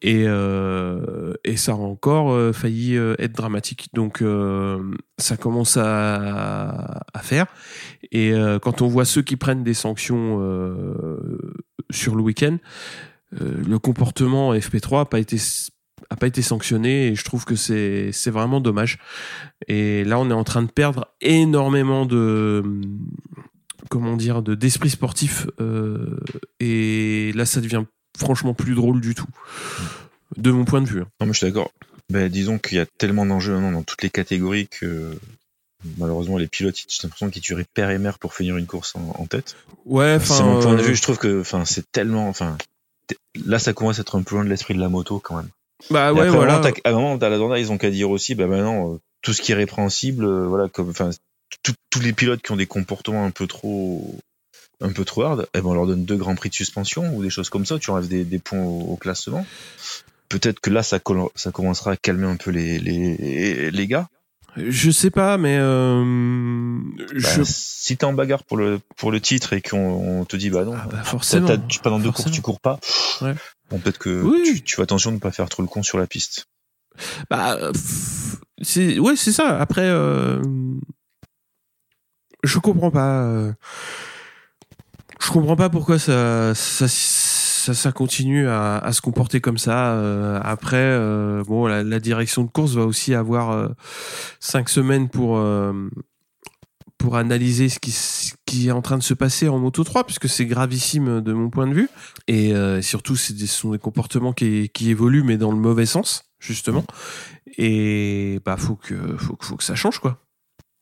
[0.01, 3.89] et euh, et ça a encore euh, failli euh, être dramatique.
[3.93, 7.45] Donc euh, ça commence à, à faire.
[8.11, 11.37] Et euh, quand on voit ceux qui prennent des sanctions euh,
[11.91, 12.57] sur le week-end,
[13.39, 15.37] euh, le comportement FP3 a pas été
[16.11, 18.99] a pas été sanctionné et je trouve que c'est c'est vraiment dommage.
[19.67, 22.63] Et là, on est en train de perdre énormément de
[23.89, 26.19] comment dire de d'esprit sportif euh,
[26.59, 27.85] et là, ça devient
[28.17, 29.25] franchement plus drôle du tout,
[30.35, 31.01] de mon point de vue.
[31.01, 31.07] hein.
[31.21, 31.71] Non, mais je suis d'accord.
[32.09, 35.17] Ben, disons qu'il y a tellement d'enjeux maintenant dans toutes les catégories que
[35.97, 39.15] malheureusement les pilotes, j'ai l'impression qu'ils tueraient père et mère pour finir une course en,
[39.17, 39.55] en tête.
[39.85, 40.35] Ouais, enfin.
[40.35, 40.95] c'est mon point de euh, vue.
[40.95, 42.57] Je trouve que, enfin, c'est tellement, enfin,
[43.45, 45.49] là, ça commence à être un peu loin de l'esprit de la moto quand même.
[45.89, 46.61] Bah ouais, après, voilà.
[46.83, 49.33] à un moment, t'as la Danda, ils ont qu'à dire aussi, bah maintenant, euh, tout
[49.33, 51.09] ce qui est répréhensible, euh, voilà, comme, enfin,
[51.63, 54.15] tous les pilotes qui ont des comportements un peu trop,
[54.79, 57.21] un peu trop hard, eh ben, on leur donne deux grands prix de suspension ou
[57.23, 59.45] des choses comme ça, tu enlèves des, des points au, au classement.
[60.29, 60.99] Peut-être que là, ça,
[61.35, 64.07] ça commencera à calmer un peu les, les, les gars.
[64.57, 66.03] Je sais pas, mais euh,
[66.97, 67.41] Bah, je.
[67.45, 70.65] Si t'es en bagarre pour le, pour le titre et qu'on on te dit, bah
[70.65, 71.47] non, Ah bah t'as- forcément.
[71.47, 72.23] t'as- tu- pendant deux Forcément.
[72.25, 72.79] courses, tu cours pas.
[73.21, 73.33] Ouais.
[73.69, 74.41] Bon, peut-être que Oui.
[74.45, 76.47] tu, tu fais attention de ne pas faire trop le con sur la piste.
[77.29, 77.71] Bah, euh,
[78.61, 79.57] c'est ouais, c'est ça.
[79.59, 80.41] Après, euh,
[82.43, 83.23] je comprends pas.
[83.23, 83.53] euh,
[85.21, 86.87] je comprends pas pourquoi ça ça
[87.73, 89.93] ça, continue à, se comporter comme ça.
[89.93, 93.67] euh, après, euh, bon, la, direction de course va aussi avoir euh,
[94.39, 95.39] cinq semaines pour
[96.97, 97.79] pour analyser ce
[98.45, 101.49] qui, est en train de se passer en Moto 3, puisque c'est gravissime de mon
[101.49, 101.89] point de vue.
[102.27, 106.85] Et surtout, ce sont des comportements qui, évoluent, mais dans le mauvais sens, justement.
[107.57, 110.19] Et bah, faut que, faut, que- ça change, quoi.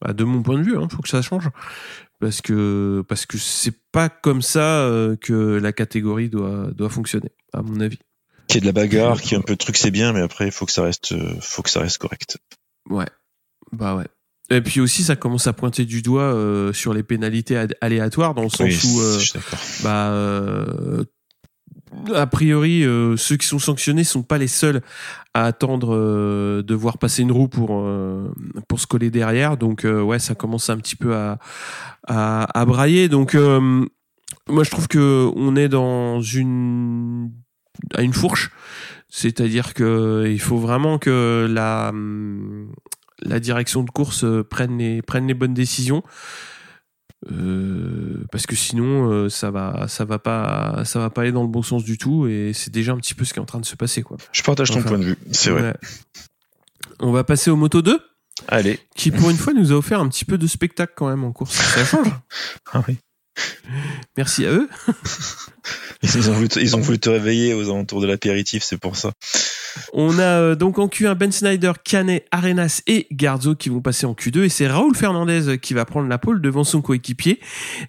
[0.02, 1.50] Bah, de mon point de vue, hein, faut que ça change.
[2.20, 7.32] Parce que, parce que c'est pas comme ça euh, que la catégorie doit, doit fonctionner,
[7.54, 8.00] à mon avis.
[8.48, 10.12] Qu'il y ait de la bagarre, qu'il y ait un peu de truc, c'est bien,
[10.12, 12.38] mais après, il faut que ça reste, euh, faut que ça reste correct.
[12.90, 13.08] Ouais.
[13.72, 14.08] Bah ouais.
[14.50, 18.44] Et puis aussi, ça commence à pointer du doigt euh, sur les pénalités aléatoires, dans
[18.44, 19.20] le sens Oui, où, euh,
[19.84, 21.04] bah, euh,
[22.14, 24.82] a priori, euh, ceux qui sont sanctionnés sont pas les seuls
[25.34, 28.30] à attendre euh, de voir passer une roue pour euh,
[28.78, 29.58] se coller derrière.
[29.58, 33.10] Donc ouais, ça commence un petit peu à brailler.
[33.10, 37.32] Donc moi, je trouve que on est dans une
[37.96, 38.52] à une fourche.
[39.10, 46.04] C'est-à-dire que il faut vraiment que la direction de course prenne les bonnes décisions.
[47.30, 51.42] Euh, parce que sinon euh, ça va ça va pas ça va pas aller dans
[51.42, 53.46] le bon sens du tout et c'est déjà un petit peu ce qui est en
[53.46, 54.16] train de se passer quoi.
[54.32, 55.62] Je partage ton point de vue, c'est vrai.
[55.62, 55.74] Ouais.
[57.02, 58.00] On va passer au Moto 2
[58.48, 58.80] Allez.
[58.96, 61.34] qui pour une fois nous a offert un petit peu de spectacle quand même en
[61.34, 61.56] course.
[61.56, 62.08] Ça change.
[62.72, 62.98] Ah oui.
[64.18, 64.70] Merci à eux.
[66.02, 68.96] Ils ont voulu te, ils ont voulu te réveiller aux alentours de l'apéritif, c'est pour
[68.96, 69.12] ça.
[69.94, 74.06] On a euh, donc en Q1 Ben Snyder, Canet, Arenas et Garzo qui vont passer
[74.06, 77.40] en Q2 et c'est Raoul Fernandez qui va prendre la pole devant son coéquipier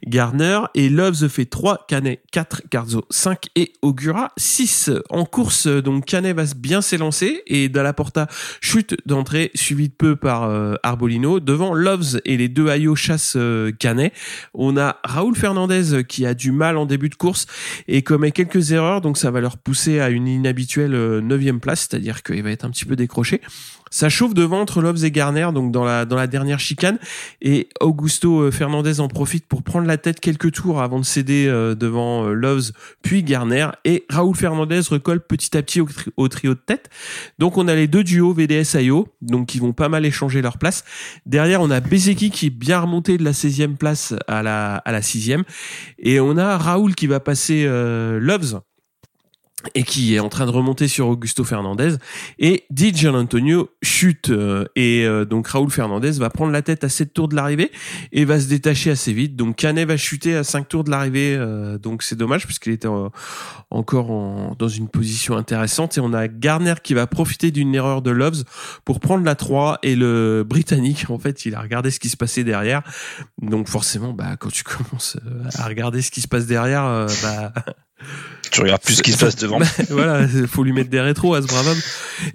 [0.07, 4.91] Gardner et Loves fait 3, Canet 4, Garzo 5 et Augura 6.
[5.11, 8.27] En course donc Canet va bien s'élancer et Dalla Porta
[8.61, 11.41] chute d'entrée suivi de peu par euh, Arbolino.
[11.41, 14.13] Devant Loves et les deux Ayo chassent euh, Canet.
[14.55, 17.47] On a Raoul Fernandez qui a du mal en début de course
[17.89, 21.70] et commet quelques erreurs, donc ça va leur pousser à une inhabituelle euh, neuvième place,
[21.77, 23.41] c'est-à-dire qu'il va être un petit peu décroché.
[23.93, 26.99] Ça chauffe devant entre Loves et Garner, donc dans la, dans la dernière chicane.
[27.43, 31.49] Et Augusto euh, Fernandez en profite pour prendre la tête quelques tours avant de céder
[31.49, 32.71] euh, devant euh, Loves,
[33.03, 33.67] puis Garner.
[33.85, 35.81] Et Raoul Fernandez recolle petit à petit
[36.17, 36.89] au trio de tête.
[37.41, 40.85] Donc on a les deux duos VDS-IO, donc qui vont pas mal échanger leur place.
[41.27, 44.93] Derrière, on a Bezeki qui est bien remonté de la 16e place à la, à
[44.93, 45.43] la 6e.
[45.99, 48.61] Et on a Raoul qui va passer euh, Loves
[49.75, 51.97] et qui est en train de remonter sur Augusto Fernandez.
[52.39, 56.89] Et Di Antonio chute euh, et euh, donc Raoul Fernandez va prendre la tête à
[56.89, 57.71] 7 tours de l'arrivée
[58.13, 59.37] et va se détacher assez vite.
[59.37, 62.89] Donc Canet va chuter à 5 tours de l'arrivée euh, donc c'est dommage puisqu'il était
[63.71, 65.99] encore en- dans une position intéressante.
[65.99, 68.45] Et on a Garner qui va profiter d'une erreur de Loves
[68.85, 72.17] pour prendre la 3 et le Britannique en fait il a regardé ce qui se
[72.17, 72.83] passait derrière.
[73.43, 75.17] Donc forcément bah quand tu commences
[75.55, 77.53] à regarder ce qui se passe derrière bah
[78.51, 79.59] Tu regardes plus ce qui se passe devant.
[79.91, 81.81] voilà, il faut lui mettre des rétros à ce brave homme.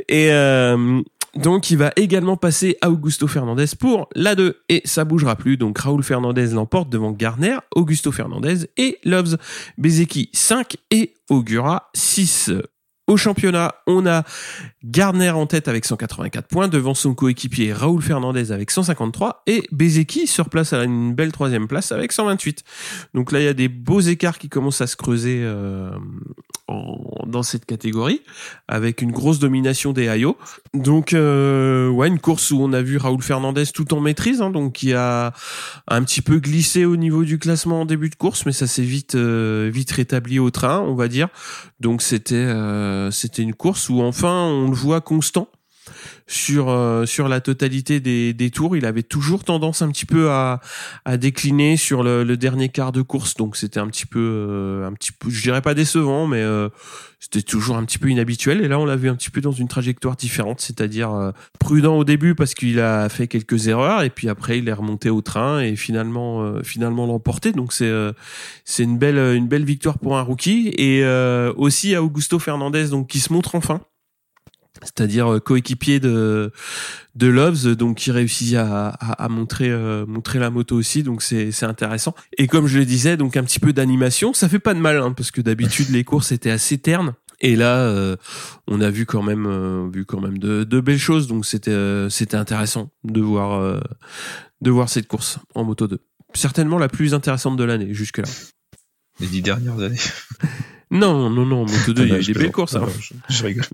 [0.08, 1.02] Et euh,
[1.36, 4.62] donc, il va également passer à Augusto Fernandez pour la 2.
[4.70, 5.58] Et ça bougera plus.
[5.58, 9.38] Donc, Raoul Fernandez l'emporte devant Garner, Augusto Fernandez et Loves.
[9.78, 12.52] Bezeki 5 et Augura 6.
[13.08, 14.24] Au championnat, on a
[14.84, 20.26] Garner en tête avec 184 points, devant son coéquipier Raoul Fernandez avec 153 et Bezeki
[20.26, 22.64] sur place à une belle troisième place avec 128.
[23.14, 25.92] Donc là, il y a des beaux écarts qui commencent à se creuser euh,
[26.68, 28.22] en- dans cette catégorie,
[28.68, 30.38] avec une grosse domination des Ayo.
[30.74, 34.50] Donc, euh, ouais, une course où on a vu Raoul Fernandez tout en maîtrise, hein,
[34.50, 35.34] donc qui a
[35.88, 38.82] un petit peu glissé au niveau du classement en début de course, mais ça s'est
[38.84, 41.28] vite, euh, vite rétabli au train, on va dire.
[41.80, 45.48] Donc c'était, euh, c'était une course où enfin on le voit constant
[46.28, 48.76] sur euh, sur la totalité des, des tours.
[48.76, 50.60] Il avait toujours tendance un petit peu à,
[51.06, 54.88] à décliner sur le, le dernier quart de course, donc c'était un petit peu euh,
[54.88, 56.70] un petit peu, je dirais pas décevant, mais euh,
[57.20, 58.62] c'était toujours un petit peu inhabituel.
[58.62, 61.96] Et là, on l'a vu un petit peu dans une trajectoire différente, c'est-à-dire euh, prudent
[61.96, 65.22] au début parce qu'il a fait quelques erreurs, et puis après il est remonté au
[65.22, 67.52] train et finalement euh, finalement l'emporté.
[67.52, 68.14] Donc c'est euh,
[68.64, 71.04] c'est une belle une belle victoire pour un rookie et
[71.56, 73.82] aussi à Augusto Fernandez donc qui se montre enfin
[74.86, 76.52] c'est-à-dire euh, coéquipier de
[77.16, 81.22] de Loves donc qui réussit à, à, à montrer euh, montrer la moto aussi donc
[81.22, 84.60] c'est c'est intéressant et comme je le disais donc un petit peu d'animation ça fait
[84.60, 88.16] pas de mal hein, parce que d'habitude les courses étaient assez ternes et là euh,
[88.68, 91.72] on a vu quand même euh, vu quand même de, de belles choses donc c'était
[91.72, 93.80] euh, c'était intéressant de voir euh,
[94.62, 96.00] de voir cette course en moto 2
[96.34, 98.28] certainement la plus intéressante de l'année jusque là
[99.20, 100.00] Les dix dernières années.
[100.92, 102.82] non non non moto 2 il y a eu des belles courses hein.
[102.82, 103.66] Non, je, je rigole.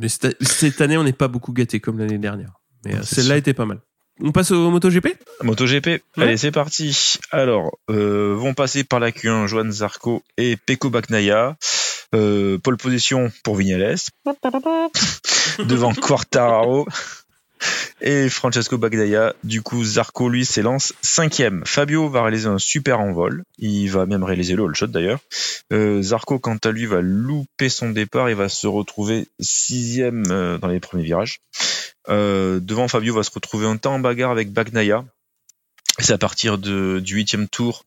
[0.00, 2.52] Mais cette, année on n'est pas beaucoup gâté comme l'année dernière.
[2.84, 3.80] Mais euh, celle-là était pas mal.
[4.22, 5.08] On passe au MotoGP?
[5.42, 7.18] MotoGP, allez c'est parti.
[7.30, 11.56] Alors, euh, vont passer par la Q1 Joan Zarco et Peko Baknaya.
[12.14, 13.96] Euh, pole position pour Vignales.
[15.58, 16.86] Devant Quartararo
[18.00, 19.34] et Francesco Bagnaia.
[19.44, 21.62] Du coup, Zarco, lui, s'élance cinquième.
[21.66, 23.44] Fabio va réaliser un super envol.
[23.58, 25.20] Il va même réaliser le all shot d'ailleurs.
[25.72, 30.58] Euh, Zarco, quant à lui, va louper son départ et va se retrouver sixième euh,
[30.58, 31.40] dans les premiers virages.
[32.08, 35.04] Euh, devant Fabio va se retrouver un temps en bagarre avec Bagnaia.
[35.98, 37.84] C'est à partir de, du huitième tour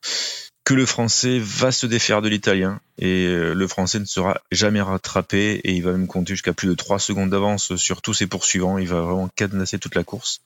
[0.64, 4.82] que le français va se défaire de l'italien et euh, le français ne sera jamais
[4.82, 8.28] rattrapé et il va même compter jusqu'à plus de 3 secondes d'avance sur tous ses
[8.28, 8.78] poursuivants.
[8.78, 10.42] Il va vraiment cadenasser toute la course.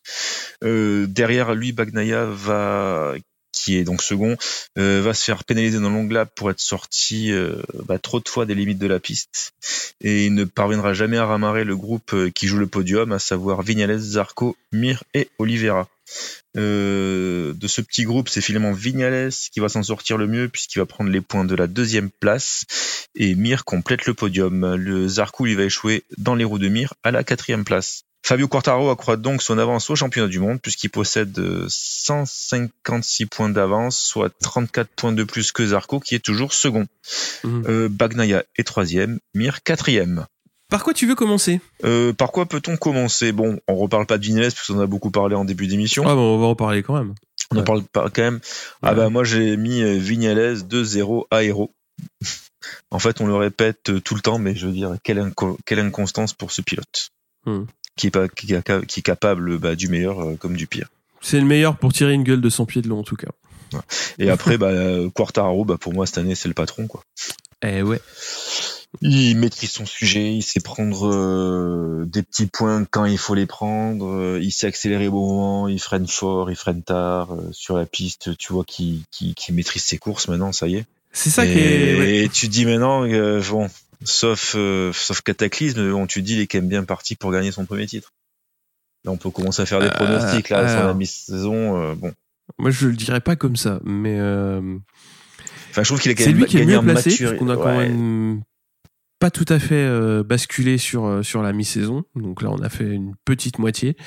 [0.63, 3.13] Euh, derrière lui, Bagnaia va
[3.53, 4.37] qui est donc second,
[4.77, 8.19] euh, va se faire pénaliser dans le long lap pour être sorti euh, bah, trop
[8.19, 9.53] de fois des limites de la piste
[9.99, 13.63] et il ne parviendra jamais à ramarrer le groupe qui joue le podium, à savoir
[13.63, 15.87] Vignales, Zarco, Mir et Oliveira.
[16.55, 20.79] Euh, de ce petit groupe, c'est finalement Vignales qui va s'en sortir le mieux puisqu'il
[20.79, 22.65] va prendre les points de la deuxième place
[23.15, 24.75] et Mir complète le podium.
[24.75, 28.03] Le Zarco lui va échouer dans les roues de Mir à la quatrième place.
[28.25, 31.39] Fabio Quartaro accroît donc son avance au championnat du monde puisqu'il possède
[31.69, 36.87] 156 points d'avance, soit 34 points de plus que Zarco qui est toujours second.
[37.43, 37.63] Mhm.
[37.67, 40.25] Euh, Bagnaia est troisième, Mir quatrième.
[40.69, 43.31] Par quoi tu veux commencer Euh, par quoi peut-on commencer?
[43.31, 46.03] Bon, on reparle pas de Vignales parce qu'on en a beaucoup parlé en début d'émission.
[46.07, 47.13] ah bon on va en parler quand même
[47.51, 48.39] On en parle pas quand même.
[48.81, 51.71] Ah bah moi j'ai mis euh, Vignales 2-0 aéro.
[52.91, 55.57] en fait, on le répète euh, tout le temps, mais je veux dire quelle, inco-
[55.65, 57.09] quelle inconstance pour ce pilote,
[57.45, 57.63] Hmm.
[57.95, 60.89] qui est pas qui, est- qui est capable bah, du meilleur comme du pire.
[61.21, 63.29] c'est le meilleur pour tirer une gueule de son pied de long en tout cas
[64.19, 64.71] Et après, bah,
[65.13, 67.03] Quartararo, bah, pour moi cette année c'est le patron quoi.
[67.63, 68.01] eh ouais
[69.01, 73.45] Il maîtrise son sujet, il sait prendre euh, des petits points quand il faut les
[73.45, 77.49] prendre, euh, il sait accélérer au bon moment, il freine fort, il freine tard euh,
[77.51, 78.35] sur la piste.
[78.37, 80.85] Tu vois qu'il qu'il- qu'il maîtrise ses courses maintenant, ça y est.
[81.11, 82.15] c'est ça et, qui est ouais.
[82.25, 83.69] et tu te dis maintenant, euh, bon,
[84.03, 87.31] sauf euh, sauf cataclysme, bon, tu te dis il est quand même bien parti pour
[87.31, 88.13] gagner son premier titre.
[89.03, 91.77] Là, on peut commencer à faire des Euh, pronostics là sur la mi-saison.
[91.81, 92.11] euh, bon,
[92.57, 94.59] Moi, je le dirais pas comme ça, mais euh,
[95.69, 97.55] enfin, je trouve qu'il a quand c'est même lui qui est mieux placé, qu'on a
[97.57, 97.89] quand Ouais.
[97.89, 98.41] même
[99.19, 102.03] pas tout à fait euh, basculé sur euh, sur la mi-saison.
[102.15, 103.97] Donc là, on a fait une petite moitié.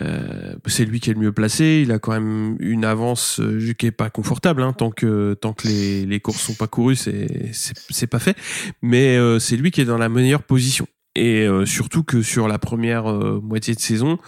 [0.00, 1.80] Euh, c'est lui qui est le mieux placé.
[1.82, 3.40] Il a quand même une avance
[3.78, 4.62] qui est pas confortable.
[4.62, 8.36] Hein, tant que tant que les, les courses sont pas courues, c'est c'est pas fait.
[8.82, 10.86] Mais c'est lui qui est dans la meilleure position.
[11.16, 14.18] Et euh, surtout que sur la première euh, moitié de saison,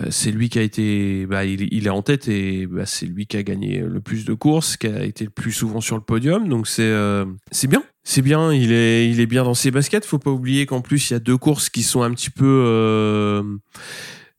[0.00, 3.06] euh, c'est lui qui a été, bah, il, il est en tête et bah, c'est
[3.06, 5.94] lui qui a gagné le plus de courses, qui a été le plus souvent sur
[5.94, 6.48] le podium.
[6.48, 8.52] Donc c'est euh, c'est bien, c'est bien.
[8.52, 10.04] Il est il est bien dans ses baskets.
[10.04, 12.44] Faut pas oublier qu'en plus il y a deux courses qui sont un petit peu
[12.44, 13.44] euh,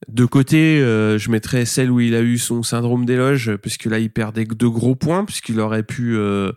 [0.08, 0.80] de côté.
[0.82, 4.46] Euh, je mettrais celle où il a eu son syndrome d'éloge, puisque là il perdait
[4.46, 6.52] que de gros points, puisqu'il aurait pu, euh,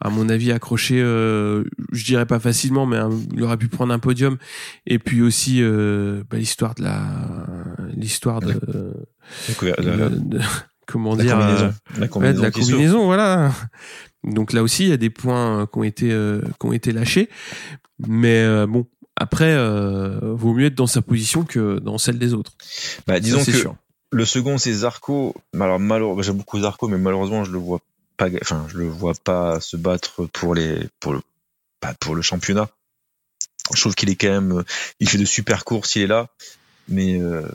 [0.00, 2.98] à mon avis, accrocher, euh, je dirais pas facilement, mais
[3.34, 4.36] il aurait pu prendre un podium.
[4.86, 7.02] Et puis aussi euh, bah, l'histoire de la,
[7.96, 8.48] l'histoire de,
[9.62, 10.40] La la- de- de-
[10.86, 11.64] comment la dire, combinaison.
[11.66, 12.38] euh, La combinaison.
[12.38, 12.72] de la qui s'ouvre.
[12.72, 13.52] combinaison, voilà.
[14.24, 16.72] Donc là aussi, il y a des points euh, qui ont été euh, qui ont
[16.72, 17.30] été lâchés,
[18.06, 18.86] mais euh, bon.
[19.20, 22.54] Après, euh, vaut mieux être dans sa position que dans celle des autres.
[23.06, 23.76] Bah, disons que sûr.
[24.10, 25.34] le second c'est Zarco.
[25.54, 27.80] Alors malheureusement, j'aime beaucoup Zarco, mais malheureusement je le vois
[28.16, 28.30] pas.
[28.30, 31.20] ga- Enfin, je le vois pas se battre pour les pour le
[31.80, 32.68] pas pour le championnat.
[33.74, 34.64] Je trouve qu'il est quand même,
[34.98, 36.26] il fait de super courses, il est là,
[36.88, 37.46] mais euh,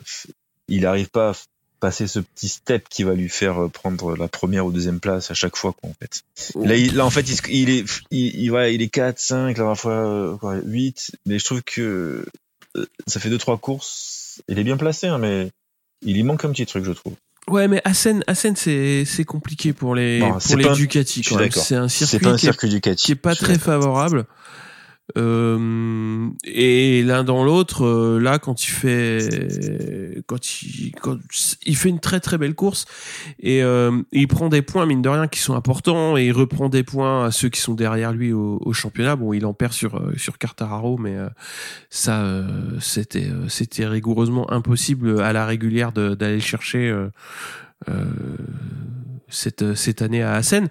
[0.68, 1.32] il arrive pas
[1.80, 5.30] passer ce petit step qui va lui faire euh, prendre la première ou deuxième place
[5.30, 6.22] à chaque fois quoi en fait.
[6.56, 9.54] Là, il, là en fait, il, est, il, il, voilà, il est 4, 5, la
[9.54, 12.26] dernière fois euh, quoi, 8, mais je trouve que
[12.76, 14.42] euh, ça fait deux trois courses.
[14.48, 15.50] Il est bien placé, hein, mais
[16.02, 17.14] il y manque un petit truc, je trouve.
[17.48, 21.22] Ouais, mais Assen, Assen c'est c'est compliqué pour les Non, pour les Ducati.
[21.22, 21.50] quand même.
[21.52, 24.26] C'est un circuit un qui, est, circuit qui est pas très favorable.
[25.16, 31.16] Euh, et l'un dans l'autre, euh, là, quand il fait, quand il, quand
[31.64, 32.86] il fait une très très belle course
[33.38, 36.68] et euh, il prend des points mine de rien qui sont importants et il reprend
[36.68, 39.16] des points à ceux qui sont derrière lui au, championnat.
[39.16, 41.16] Bon, il en perd sur sur Quartararo, mais
[41.88, 42.44] ça,
[42.80, 46.94] c'était c'était rigoureusement impossible à la régulière d'aller le chercher
[49.28, 50.68] cette cette année à Assen.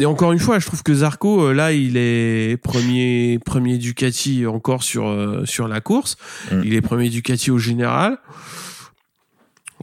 [0.00, 4.46] Et encore une fois, je trouve que Zarco, euh, là, il est premier, premier Ducati
[4.46, 6.16] encore sur, euh, sur la course.
[6.50, 6.62] Mm.
[6.64, 8.16] Il est premier Ducati au général.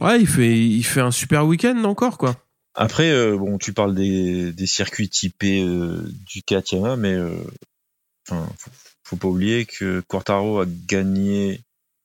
[0.00, 2.34] Ouais, il fait, il fait un super week-end encore, quoi.
[2.74, 7.30] Après, euh, bon, tu parles des, des circuits typés euh, Ducati, mais euh,
[8.28, 8.36] faut,
[9.04, 11.60] faut pas oublier que Quartaro a gagné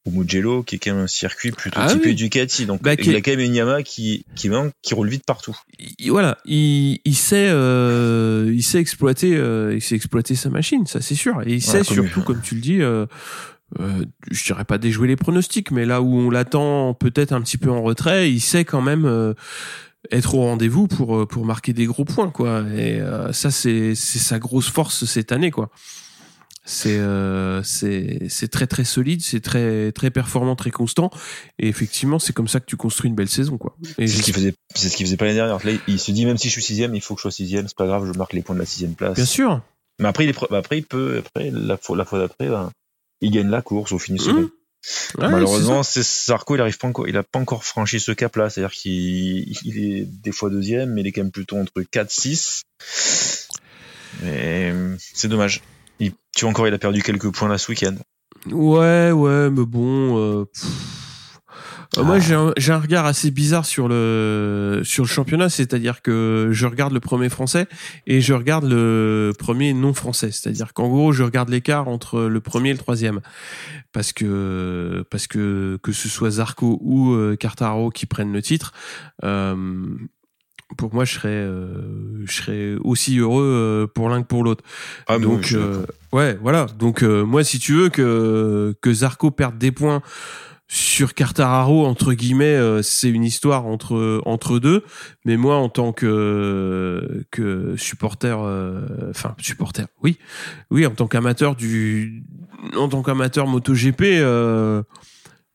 [0.05, 2.15] au Mugello, qui est quand même un circuit plutôt Ah typé oui.
[2.15, 2.65] Ducati.
[2.65, 4.49] Donc, Bah, il qui- a quand même une Yamaha qui, qui,
[4.81, 5.55] qui roule vite partout.
[5.99, 10.85] Il- voilà, il, il sait, euh, il sait exploiter, euh, il sait exploiter sa machine,
[10.87, 11.41] ça c'est sûr.
[11.45, 13.05] Et il sait comme- surtout, comme tu le dis, euh,
[13.79, 17.57] euh, je dirais pas déjouer les pronostics, mais là où on l'attend peut-être un petit
[17.57, 19.33] peu en retrait, il sait quand même euh,
[20.11, 22.65] être au rendez-vous pour euh, pour marquer des gros points, quoi.
[22.75, 25.69] Et euh, ça c'est c'est sa grosse force cette année, quoi.
[26.65, 31.11] C'est euh, c'est très très solide, c'est très très performant, très constant.
[31.59, 33.75] Et effectivement, c'est comme ça que tu construis une belle saison, quoi.
[33.97, 35.65] C'est ce qu'il faisait, c'est ce qu'il faisait pas l'année dernière.
[35.65, 37.67] Là, il se dit, même si je suis sixième, il faut que je sois sixième,
[37.67, 39.15] c'est pas grave, je marque les points de la sixième place.
[39.15, 39.61] bien sûr.
[39.99, 42.71] Mais après, il est, bah, après, il peut, après, la fois, la fois d'après, ben,
[43.19, 44.41] il gagne la course au fini second.
[44.41, 44.49] Mmh.
[45.17, 48.49] Ouais, Malheureusement, c'est Sarko, il arrive pas encore, il a pas encore franchi ce cap-là.
[48.49, 52.11] C'est-à-dire qu'il il est des fois deuxième, mais il est quand même plutôt entre 4,
[52.11, 52.63] 6.
[54.21, 55.61] Mais euh, c'est dommage.
[56.35, 57.95] Tu vois encore, il a perdu quelques points là ce week-end.
[58.51, 60.17] Ouais, ouais, mais bon.
[60.17, 60.45] euh.
[61.99, 62.19] Euh, Moi, Ah.
[62.19, 66.91] j'ai un, un regard assez bizarre sur le sur le championnat, c'est-à-dire que je regarde
[66.91, 67.67] le premier français
[68.07, 72.41] et je regarde le premier non français, c'est-à-dire qu'en gros, je regarde l'écart entre le
[72.41, 73.21] premier et le troisième,
[73.91, 78.73] parce que parce que que ce soit Zarco ou euh, Cartaro qui prennent le titre,
[79.23, 79.85] euh,
[80.75, 84.63] pour moi, je serais euh, je serais aussi heureux euh, pour l'un que pour l'autre.
[85.07, 86.67] Ah, oui, Donc euh, ouais, voilà.
[86.77, 90.01] Donc euh, moi, si tu veux que que Zarco perde des points
[90.67, 94.83] sur Cartararo entre guillemets, euh, c'est une histoire entre entre deux.
[95.23, 100.17] Mais moi, en tant que que supporter, euh, enfin supporter, oui,
[100.71, 102.23] oui, en tant qu'amateur du,
[102.75, 104.81] en tant qu'amateur MotoGP, euh,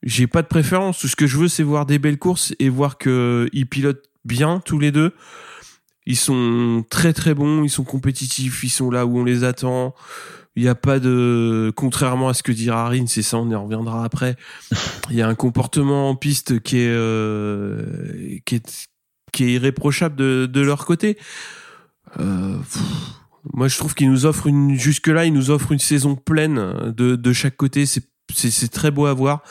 [0.03, 0.99] j'ai pas de préférence.
[1.01, 4.08] Tout ce que je veux, c'est voir des belles courses et voir que ils pilotent
[4.25, 5.15] bien tous les deux.
[6.07, 9.95] Ils sont très très bons, ils sont compétitifs, ils sont là où on les attend.
[10.57, 13.55] Il n'y a pas de, contrairement à ce que dit Rarine, c'est ça, on y
[13.55, 14.35] reviendra après.
[15.11, 18.89] Il y a un comportement en piste qui est, euh, qui est,
[19.33, 21.17] qui est irréprochable de, de leur côté.
[22.19, 22.57] Euh,
[23.53, 26.93] moi, je trouve qu'ils nous offrent une, jusque là, ils nous offrent une saison pleine
[26.97, 27.87] de, de chaque côté.
[27.87, 29.43] C'est c'est très beau à voir.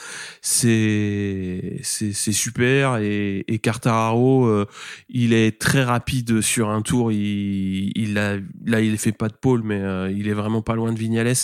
[0.42, 4.66] C'est super et et Quartararo, euh,
[5.10, 7.12] il est très rapide sur un tour.
[7.12, 10.76] Il il a là il fait pas de pole, mais euh, il est vraiment pas
[10.76, 11.36] loin de Vignales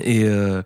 [0.00, 0.62] et euh,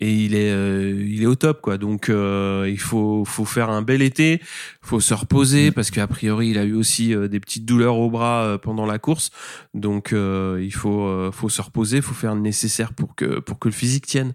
[0.00, 1.76] et il est euh, il est au top quoi.
[1.76, 4.40] Donc euh, il faut faut faire un bel été.
[4.80, 8.58] Faut se reposer parce qu'a priori il a eu aussi des petites douleurs au bras
[8.62, 9.30] pendant la course.
[9.74, 12.00] Donc il faut faut se reposer.
[12.00, 14.34] Faut faire le nécessaire pour que pour que le physique tienne.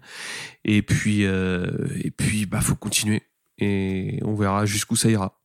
[0.64, 3.22] Et puis et puis bah faut continuer.
[3.58, 5.40] Et on verra jusqu'où ça ira.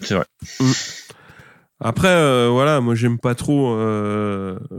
[0.00, 0.26] C'est vrai.
[1.80, 3.76] après euh, voilà moi j'aime pas trop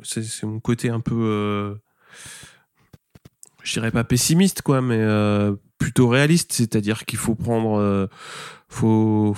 [0.03, 1.77] c'est mon côté un peu
[3.63, 6.53] je dirais pas pessimiste quoi mais euh, plutôt réaliste.
[6.53, 8.07] C'est-à-dire qu'il faut prendre euh,
[8.67, 9.35] faut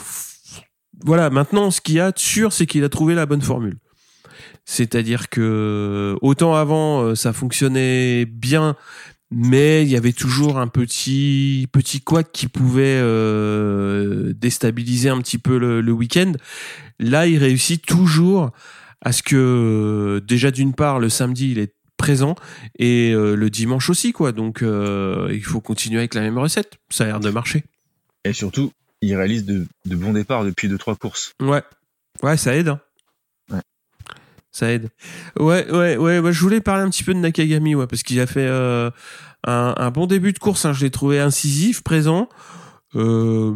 [1.03, 3.77] voilà maintenant ce qu'il y a de sûr c'est qu'il a trouvé la bonne formule.
[4.65, 8.75] C'est-à-dire que autant avant euh, ça fonctionnait bien
[9.33, 15.37] mais il y avait toujours un petit petit couac qui pouvait euh, déstabiliser un petit
[15.37, 16.33] peu le, le week-end.
[16.99, 18.51] Là il réussit toujours
[19.03, 22.35] à ce que déjà d'une part le samedi il est présent
[22.79, 24.31] et euh, le dimanche aussi quoi.
[24.31, 26.73] Donc euh, il faut continuer avec la même recette.
[26.89, 27.63] Ça a l'air de marcher.
[28.25, 28.71] Et surtout,
[29.01, 31.33] il réalise de, de bons départs depuis deux trois courses.
[31.41, 31.61] ouais.
[32.23, 32.79] Ouais ça aide hein.
[33.51, 33.61] Ouais.
[34.51, 34.89] ça aide.
[35.39, 38.19] Ouais ouais ouais ouais, je voulais parler un petit peu de Nakagami ouais parce qu'il
[38.19, 38.89] a fait euh,
[39.47, 42.27] un, un bon début de course hein, je l'ai trouvé incisif présent
[42.95, 43.53] Euh,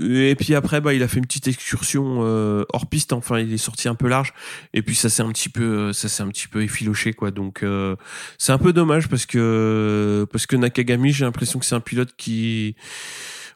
[0.00, 3.12] et puis après, bah, il a fait une petite excursion euh, hors piste.
[3.12, 4.34] Enfin, il est sorti un peu large.
[4.72, 7.30] Et puis ça s'est un petit peu, ça s'est un petit peu effiloché, quoi.
[7.30, 7.96] Donc euh,
[8.38, 12.14] c'est un peu dommage parce que parce que Nakagami, j'ai l'impression que c'est un pilote
[12.16, 12.76] qui,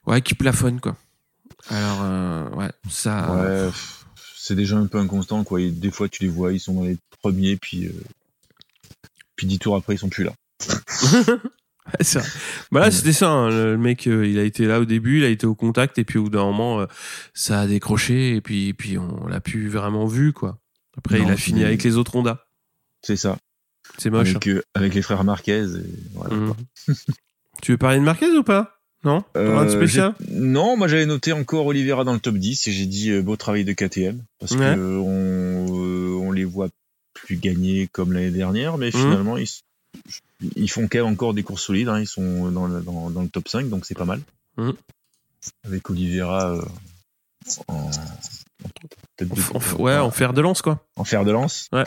[0.06, 0.96] ouais, qui plafonne, quoi.
[1.70, 3.32] Alors euh, ouais, ça.
[3.34, 3.70] Ouais,
[4.36, 5.60] c'est déjà un peu inconstant, quoi.
[5.60, 7.92] Et des fois, tu les vois, ils sont dans les premiers, puis, euh,
[9.36, 10.32] puis dix tours après, ils sont plus là.
[11.98, 12.20] Ouais.
[12.72, 13.30] Bah là, c'était ça.
[13.30, 13.50] hein.
[13.50, 16.04] Le mec, euh, il a été là au début, il a été au contact, et
[16.04, 16.86] puis au bout d'un moment, euh,
[17.34, 20.58] ça a décroché, et puis, et puis on l'a plus vraiment vu, quoi.
[20.96, 22.44] Après, Non, il a fini avec les autres Honda.
[23.02, 23.38] C'est ça.
[23.96, 24.30] C'est moche.
[24.30, 25.64] Avec, euh, avec les frères Marquez.
[25.64, 26.54] et voilà, Mhm.
[27.62, 28.74] tu veux parler de Marquez ou pas?
[29.04, 29.22] Non?
[29.36, 30.14] Euh, spécial?
[30.28, 33.36] Non, moi j'avais noté encore Oliveira dans le top 10 et j'ai dit euh, beau
[33.36, 34.58] travail de KTM parce Ouais.
[34.58, 36.68] que euh, on, euh, on les voit
[37.14, 38.92] plus gagner comme l'année dernière, mais Mhm.
[38.92, 39.46] finalement ils,
[40.56, 41.88] ils font quand même encore des courses solides.
[41.88, 44.20] hein, ils sont dans le, dans, dans le top 5, donc c'est pas mal.
[44.56, 44.74] Mhm.
[45.64, 46.62] Avec Oliveira euh,
[47.68, 47.88] en, en
[49.16, 50.84] tête de- En f- Ouais, en fer de lance, quoi.
[50.96, 51.68] en fer de lance.
[51.72, 51.84] Ouais.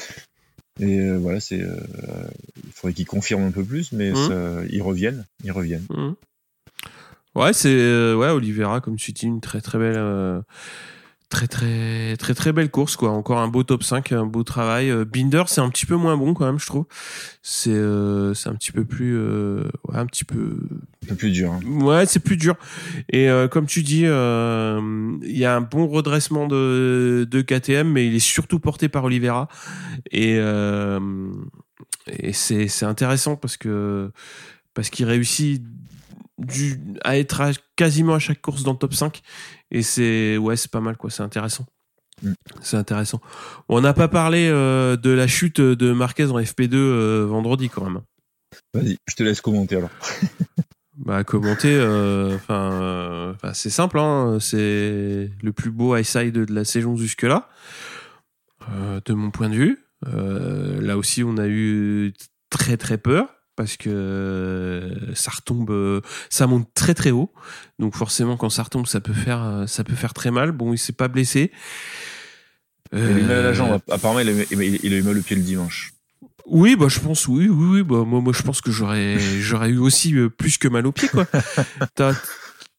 [0.80, 1.76] Et euh, voilà, c'est euh,
[2.64, 5.86] il faudrait qu'ils confirment un peu plus, mais ça- ils reviennent, ils reviennent.
[5.89, 6.16] Mhm.
[7.36, 9.97] Ouais, c'est ouais Oliveira comme tu dis une très très belle
[11.32, 13.10] très très très très belle course quoi.
[13.10, 14.92] Encore un beau top 5, un beau travail.
[14.92, 16.86] Euh, Binder c'est un petit peu moins bon quand même je trouve.
[17.42, 20.60] C'est euh, c'est un petit peu plus euh, ouais, un petit peu
[21.06, 21.54] Un peu plus dur.
[21.54, 21.60] hein.
[21.82, 22.56] Ouais, c'est plus dur.
[23.10, 24.80] Et euh, comme tu dis, euh,
[25.24, 29.06] il y a un bon redressement de, de KTM, mais il est surtout porté par
[29.06, 29.48] Oliveira.
[30.12, 31.00] Et, euh,
[32.08, 34.12] et c'est c'est intéressant parce que
[34.74, 35.64] parce qu'il réussit
[36.42, 39.22] du, à être à- quasiment à chaque course dans le top 5.
[39.72, 41.10] Et c'est ouais, c'est pas mal quoi.
[41.10, 41.66] C'est intéressant.
[42.24, 42.34] Mm.
[42.62, 43.22] C'est intéressant.
[43.70, 47.84] On n'a pas parlé euh, de la chute de Marquez en FP2 euh, vendredi quand
[47.84, 48.02] même.
[48.74, 49.92] Vas-y, je te laisse commenter alors.
[50.98, 56.64] Bah commenter, euh, enfin, c'est simple, hein, c'est le plus beau high side de la
[56.64, 57.50] saison jusque là,
[58.70, 59.80] de mon point de vue.
[60.06, 62.14] Là aussi, on a eu
[62.52, 67.32] très très peur parce que euh, ça retombe, euh, ça monte très très haut,
[67.80, 70.52] donc forcément quand ça retombe, ça peut faire, euh, ça peut faire très mal.
[70.52, 71.52] Bon, il s'est pas blessé.
[72.93, 73.80] Il a eu mal à la jambe.
[73.89, 75.93] Apparemment, il a, il il a eu mal au pied le dimanche.
[76.45, 77.84] Oui, bah je pense oui, oui, oui.
[77.84, 81.08] Bah moi, moi je pense que j'aurais, j'aurais eu aussi plus que mal au pied
[81.08, 81.26] quoi.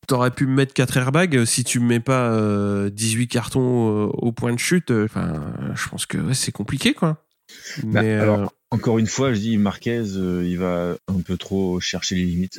[0.09, 4.07] T'aurais pu me mettre 4 airbags si tu me mets pas euh, 18 cartons euh,
[4.15, 4.91] au point de chute.
[4.91, 7.25] euh, Enfin, je pense que ouais, c'est compliqué quoi.
[7.85, 11.37] Bah, Mais alors, euh, Encore une fois, je dis Marquez, euh, il va un peu
[11.37, 12.59] trop chercher les limites.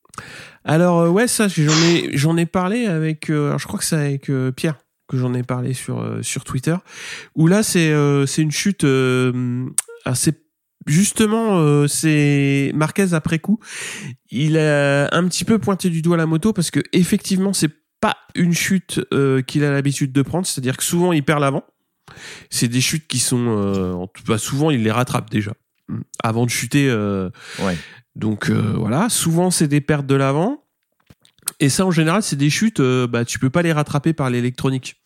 [0.64, 3.96] alors euh, ouais, ça j'en ai j'en ai parlé avec, euh, je crois que c'est
[3.96, 4.76] avec Pierre
[5.08, 6.76] que j'en ai parlé sur sur Twitter.
[7.34, 7.94] Où là c'est
[8.26, 8.86] c'est une chute
[10.04, 10.32] assez
[10.86, 13.58] justement c'est Marquez après coup
[14.30, 17.72] il a un petit peu pointé du doigt la moto parce que effectivement c'est
[18.02, 19.00] pas une chute
[19.46, 21.64] qu'il a l'habitude de prendre c'est à dire que souvent il perd l'avant
[22.50, 25.52] c'est des chutes qui sont euh, en tout cas souvent il les rattrape déjà
[25.88, 27.76] mm, avant de chuter euh, Ouais.
[28.16, 30.62] donc euh, voilà souvent c'est des pertes de l'avant
[31.60, 35.00] Et ça, en général, c'est des chutes, bah, tu peux pas les rattraper par l'électronique,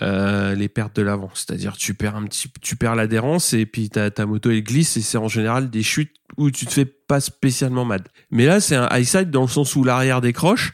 [0.00, 1.30] les pertes de l'avant.
[1.34, 4.96] C'est-à-dire, tu perds un petit, tu perds l'adhérence et puis ta, ta moto elle glisse
[4.96, 8.02] et c'est en général des chutes où tu te fais pas spécialement mal.
[8.30, 10.72] Mais là, c'est un high side dans le sens où l'arrière décroche.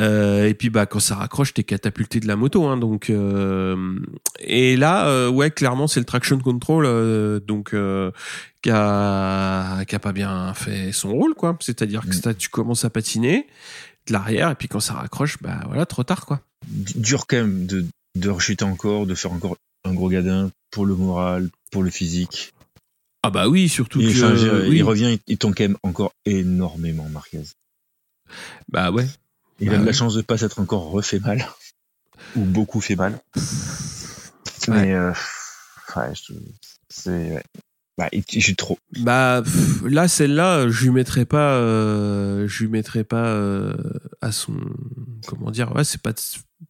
[0.00, 3.98] Euh, et puis bah quand ça raccroche, t'es catapulté de la moto, hein, donc euh,
[4.40, 8.10] et là euh, ouais clairement c'est le traction control euh, donc euh,
[8.62, 11.56] qui a qui a pas bien fait son rôle quoi.
[11.60, 12.22] C'est-à-dire que Mm.
[12.22, 13.46] ça, tu commences à patiner
[14.06, 16.40] de l'arrière et puis quand ça raccroche bah voilà trop tard quoi.
[16.96, 17.84] Dur quand même de,
[18.18, 22.52] de rechuter encore, de faire encore un gros gadin pour le moral, pour le physique.
[23.24, 24.76] Ah bah oui surtout Et, que enfin, je veux dire, oui.
[24.78, 27.42] il revient, il, il tombe quand même encore énormément, Marquez.
[28.68, 29.06] bah ouais
[29.62, 31.46] Il Bah a de la chance de pas s'être encore refait mal.
[32.36, 33.18] Ou beaucoup fait mal.
[34.68, 35.12] Mais, euh,
[35.96, 36.32] ouais, je-
[36.88, 37.42] c'est.
[37.98, 38.78] Bah, il, il chute trop.
[39.00, 43.74] Bah pff, là celle-là je lui mettrais pas euh, je lui mettrais pas euh,
[44.22, 44.54] à son
[45.26, 46.18] comment dire ouais c'est pas de,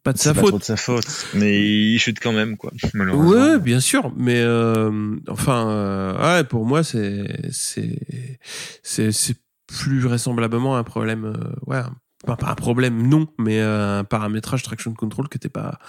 [0.03, 1.25] pas de C'est sa pas faute trop de sa faute.
[1.33, 2.73] Mais il chute quand même, quoi.
[2.93, 3.29] Malheureusement.
[3.53, 8.37] Ouais, bien sûr, mais euh, enfin, ouais, pour moi, c'est c'est
[8.83, 9.37] c'est c'est
[9.67, 11.33] plus vraisemblablement un problème,
[11.67, 15.49] ouais, un- enfin, pas un problème, non, mais euh, un paramétrage traction control qui était
[15.49, 15.79] pas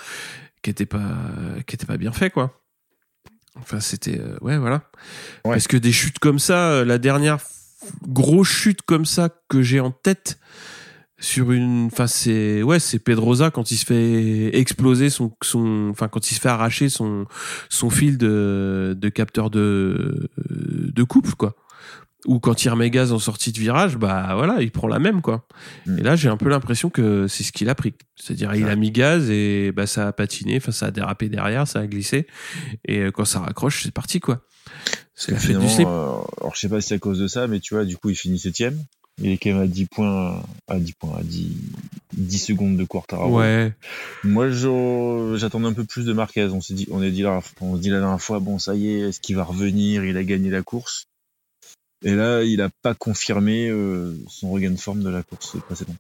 [0.62, 1.16] qui était pas
[1.66, 2.60] qui était pas bien fait, quoi.
[3.56, 4.90] Enfin, c'était euh, ouais, voilà.
[5.44, 5.52] Ouais.
[5.52, 7.38] Parce que des chutes comme ça, euh, la dernière
[8.06, 10.38] grosse chute comme ça que j'ai en tête
[11.18, 16.08] sur une enfin c'est ouais c'est Pedrosa quand il se fait exploser son son enfin
[16.08, 17.26] quand il se fait arracher son
[17.68, 21.54] son fil de de capteur de de couple quoi
[22.26, 25.20] ou quand il remet gaz en sortie de virage bah voilà il prend la même
[25.20, 25.46] quoi
[25.86, 25.98] Mm.
[25.98, 28.76] et là j'ai un peu l'impression que c'est ce qu'il a pris c'est-à-dire il a
[28.76, 32.26] mis gaz et bah ça a patiné enfin ça a dérapé derrière ça a glissé
[32.86, 34.46] et euh, quand ça raccroche c'est parti quoi
[35.14, 37.28] c'est la fête du slip euh, alors je sais pas si c'est à cause de
[37.28, 38.76] ça, mais tu vois, du coup, il finit septième.
[39.22, 41.52] Il est quand même à 10 points, à 10 points, à 10,
[42.14, 43.38] 10 secondes de Quartararo.
[43.38, 43.72] ouais
[44.24, 44.48] Moi,
[45.36, 46.46] j'attendais un peu plus de Marquez.
[46.46, 48.74] On s'est dit, on a dit la, on se dit la dernière fois, bon, ça
[48.74, 50.04] y est, est-ce qu'il va revenir?
[50.04, 51.06] Il a gagné la course.
[52.04, 55.96] Et là, il a pas confirmé euh, son regain de forme de la course précédente.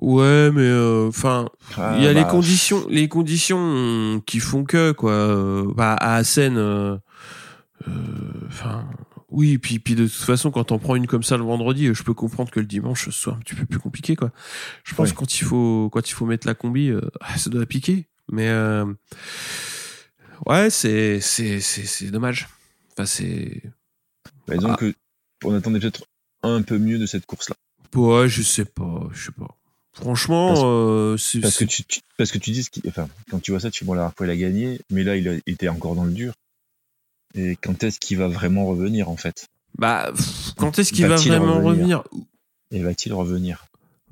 [0.00, 4.38] ouais mais euh, enfin Ah, Il y a les bah, conditions, les conditions euh, qui
[4.40, 5.64] font que quoi.
[5.74, 7.00] bah, à Assen,
[8.48, 8.88] enfin,
[9.30, 9.58] oui.
[9.58, 12.14] Puis, puis de toute façon, quand on prend une comme ça le vendredi, je peux
[12.14, 14.30] comprendre que le dimanche ce soit un petit peu plus compliqué quoi.
[14.84, 17.50] Je pense que quand il faut, quand il faut mettre la combi, euh, ah, ça
[17.50, 18.06] doit piquer.
[18.30, 18.84] Mais euh,
[20.46, 22.48] ouais, c'est, c'est, c'est, c'est dommage.
[22.92, 23.62] Enfin, c'est,
[24.46, 24.76] bah, disons Ah.
[24.76, 24.94] que
[25.44, 26.04] on attendait peut-être
[26.42, 27.56] un peu mieux de cette course-là.
[27.94, 29.48] ouais, je sais pas, je sais pas.
[29.92, 33.08] Franchement, Parce- euh, c'est, Parce que tu, tu- parce que tu dis ce qui, enfin,
[33.30, 35.16] quand tu vois ça, tu dis, bon, la dernière fois, il a gagné, mais là,
[35.16, 36.34] il, a, il était encore dans le dur.
[37.34, 39.48] Et quand est-ce qu'il va vraiment revenir, en fait?
[39.76, 41.98] bah, pff, quand est-ce qu'il va vraiment revenir?
[41.98, 42.04] revenir?
[42.70, 43.64] Et va-t-il revenir?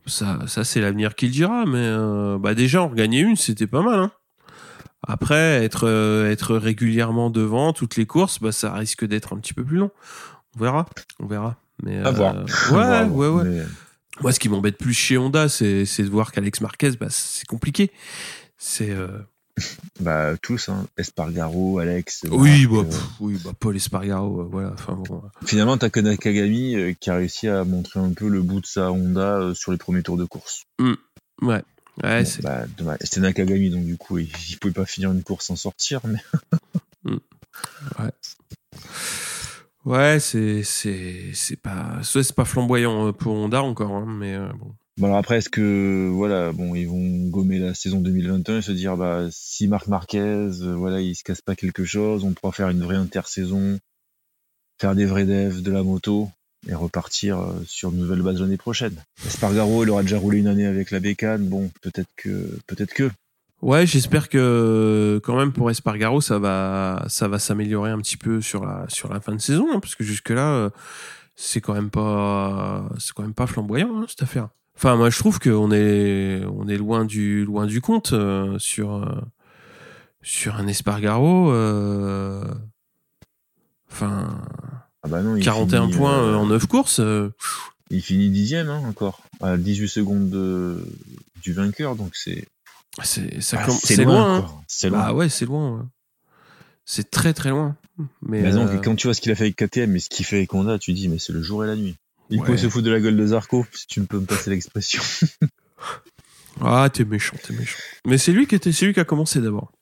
[0.06, 3.66] Ça, ça c'est l'avenir qui le dira, mais euh, bah déjà en regagner une, c'était
[3.66, 3.98] pas mal.
[3.98, 4.12] Hein.
[5.06, 9.54] Après, être euh, être régulièrement devant toutes les courses, bah ça risque d'être un petit
[9.54, 9.90] peu plus long.
[10.56, 10.86] On verra,
[11.20, 11.56] on verra.
[11.82, 12.34] Mais À voir.
[12.72, 13.12] Ouais, voir.
[13.14, 13.44] ouais, ouais.
[13.44, 13.62] Mais-
[14.22, 17.90] Moi, ce qui m'embête plus chez Honda, c'est de voir qu'Alex Marquez, bah c'est compliqué.
[18.58, 19.08] C'est euh,
[20.00, 20.86] Bah, tous, hein.
[20.96, 22.24] Espargaro, Alex.
[22.30, 24.72] oui, bah, Marc, euh, pff, oui, bah Paul Espargaro, euh, voilà.
[24.74, 25.16] Enfin bon.
[25.24, 28.60] euh, Finalement, t'as que Nakagami euh, qui a réussi à montrer un peu le bout
[28.60, 30.64] de sa Honda euh, sur les premiers tours de course.
[30.80, 30.88] Ouais,
[31.42, 31.62] ouais,
[32.02, 32.64] Bon, c'est bah.
[33.02, 36.00] C'était Nakagami, donc du coup, il, il pouvait pas finir une course sans sortir.
[36.04, 36.18] Mais...
[37.98, 38.10] ouais,
[40.18, 44.74] c'est c'est c'est pas c'est pas flamboyant euh, pour Honda encore, hein, mais euh, bon.
[44.98, 48.72] Bon, alors après, est-ce que, voilà, bon, ils vont gommer la saison 2021 et se
[48.72, 52.52] dire, bah, si Marc Marquez, euh, voilà, il se casse pas quelque chose, on pourra
[52.52, 53.78] faire une vraie intersaison,
[54.80, 56.30] faire des vrais devs de la moto
[56.66, 58.96] et repartir euh, sur une nouvelle base l'année prochaine.
[59.26, 63.10] Espargaro, il aura déjà roulé une année avec la bécane, bon, peut-être que, peut-être que.
[63.62, 68.40] Ouais, j'espère que quand même pour Espargaro, ça va, ça va s'améliorer un petit peu
[68.40, 70.70] sur la sur la fin de saison, hein, parce que jusque là,
[71.34, 74.48] c'est quand même pas, c'est quand même pas flamboyant hein, cette affaire.
[74.76, 78.94] Enfin, moi, je trouve qu'on est, on est loin du loin du compte euh, sur
[78.96, 79.06] euh,
[80.22, 81.50] sur un Espargaro.
[81.50, 82.44] euh,
[83.90, 84.38] Enfin,
[85.02, 87.00] Ah bah non, il 41 finit, points euh, euh, en 9 courses.
[87.00, 87.30] euh,
[87.90, 90.84] Il finit dixième, hein, encore, à 18 secondes de,
[91.42, 92.46] du vainqueur, donc c'est,
[93.04, 94.40] c'est ah, comm- c'est loin.
[94.42, 94.62] quoi.
[94.68, 94.98] C'est loin.
[95.06, 95.78] Bah ouais, c'est loin.
[95.78, 95.84] ouais.
[96.84, 97.76] C'est très très loin.
[98.22, 100.08] Mais Mais donc, euh, quand tu vois ce qu'il a fait avec KTM et ce
[100.08, 101.96] qu'il fait avec Honda, tu dis, mais c'est le jour et la nuit.
[102.30, 102.46] Il Ouais.
[102.46, 105.02] pouvait se foutre de la gueule de Zarco, si tu me peux me passer l'expression.
[106.60, 107.76] Ah, t'es méchant, t'es méchant.
[108.06, 109.72] Mais c'est lui qui était, a commencé d'abord.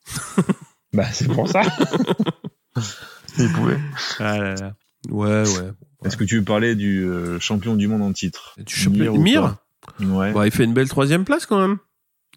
[0.92, 1.62] bah, c'est pour ça.
[3.38, 3.78] Il pouvait.
[4.18, 4.74] Ah là là.
[5.08, 5.70] Ouais, ouais.
[6.04, 8.56] Est-ce que tu veux parler du euh, champion du monde en titre?
[8.58, 10.04] Du champion- Mir pas?
[10.04, 10.32] Ouais.
[10.32, 11.78] Bah, il fait une belle troisième place quand même.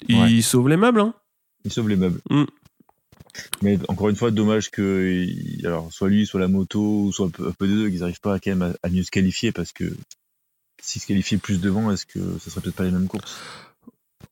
[0.07, 0.41] Il Ouais.
[0.41, 0.99] sauve les meubles.
[1.01, 1.13] Hein.
[1.65, 2.19] Il sauve les meubles.
[2.29, 2.43] Mm.
[3.61, 5.25] Mais encore une fois, dommage que
[5.65, 8.39] alors soit lui, soit la moto, ou soit un peu, des deux, qu'ils n'arrivent pas
[8.39, 9.85] quand même à, à mieux se qualifier parce que
[10.81, 13.37] s'ils se qualifiaient plus devant, est-ce que ce serait peut-être pas les mêmes courses?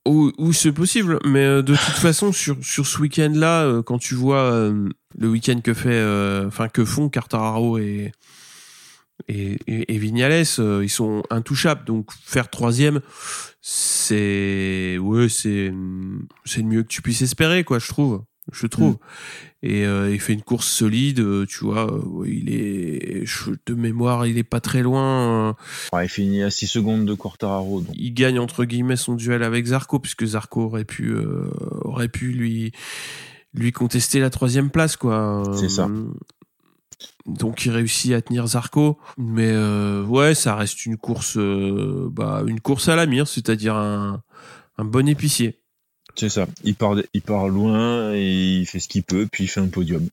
[0.07, 3.97] Ou, ou c'est possible, mais euh, de toute façon sur sur ce week-end-là, euh, quand
[3.99, 8.11] tu vois euh, le week-end que fait, euh, que font Quartararo et
[9.27, 11.85] et, et, et Vignales, euh, ils sont intouchables.
[11.85, 13.01] Donc faire troisième,
[14.09, 15.73] c'est ouais, c'est
[16.45, 17.79] c'est le mieux que tu puisses espérer, quoi.
[17.79, 18.97] Je trouve, je trouve.
[19.63, 21.87] Et euh, il fait une course solide, euh, tu vois.
[22.27, 25.49] il est je- de mémoire, il est pas très loin.
[25.49, 25.53] euh,
[25.97, 27.81] Ouais, Il finit à 6 secondes de Quartararo.
[27.81, 27.95] Donc.
[27.97, 31.49] il gagne entre guillemets son duel avec Zarco puisque Zarco aurait pu euh,
[31.81, 32.71] aurait pu lui
[33.55, 35.41] lui contester la troisième place quoi.
[35.55, 35.89] C'est ça.
[37.25, 42.43] Donc il réussit à tenir Zarco, mais euh, ouais ça reste une course euh, bah
[42.45, 44.21] une course à la mire, c'est-à-dire un
[44.77, 45.59] un bon épicier.
[46.17, 46.47] C'est ça.
[46.63, 49.67] Il part, il part loin et il fait ce qu'il peut, puis il fait un
[49.67, 50.07] podium.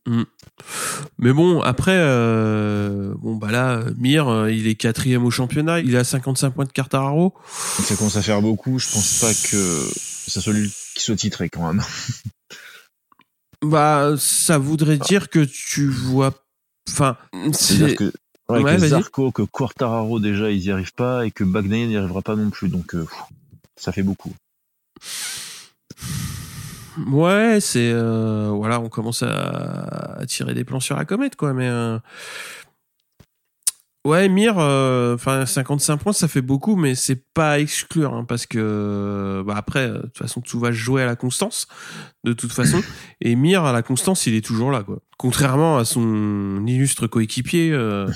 [1.17, 5.95] Mais bon après euh, bon bah là Mir euh, il est quatrième au championnat, il
[5.95, 7.33] a 55 points de Quartararo.
[7.77, 8.79] Donc ça commence à faire beaucoup.
[8.79, 11.83] Je pense pas que ça soit lui qui soit titré quand même.
[13.61, 16.42] Bah ça voudrait dire que tu vois
[16.89, 17.17] enfin
[17.51, 18.13] C'est-à-dire c'est que,
[18.49, 18.87] ouais, Ouais, que.
[18.87, 22.49] Zarco, que Quartararo déjà, ils y arrivent pas et que Bagnaia n'y arrivera pas non
[22.49, 22.69] plus.
[22.69, 23.05] Donc euh,
[23.75, 24.33] ça fait beaucoup.
[27.07, 31.53] Ouais, c'est euh, voilà, on commence à, à tirer des plans sur la comète, quoi.
[31.53, 31.97] Mais euh,
[34.05, 38.25] ouais, Mir, euh, enfin 55 points, ça fait beaucoup, mais c'est pas à exclure, hein,
[38.27, 41.67] parce que bah après, euh, de toute façon, tout va jouer à la constance,
[42.23, 42.81] de toute façon.
[43.21, 44.99] Et Mir, à la constance, il est toujours là, quoi.
[45.17, 47.71] Contrairement à son illustre coéquipier.
[47.71, 48.07] euh,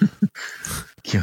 [1.02, 1.18] Qui,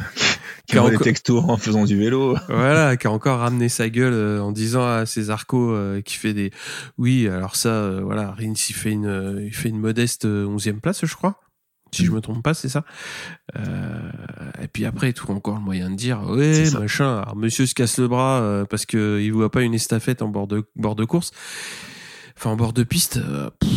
[0.65, 2.37] Qui a envoie des textos en faisant du vélo.
[2.47, 6.15] voilà, qui a encore ramené sa gueule euh, en disant à ses arcos euh, qui
[6.15, 6.51] fait des
[6.97, 10.47] oui, alors ça euh, voilà, Rins il fait une euh, il fait une modeste euh,
[10.47, 11.37] 11e place, je crois.
[11.93, 12.83] Si je me trompe pas, c'est ça.
[13.55, 14.11] Euh,
[14.61, 17.19] et puis après, il trouve encore le moyen de dire ouais, machin.
[17.19, 20.27] Alors monsieur se casse le bras euh, parce que il voit pas une estafette en
[20.27, 21.31] bord de bord de course,
[22.37, 23.17] enfin en bord de piste.
[23.17, 23.69] euh, pff.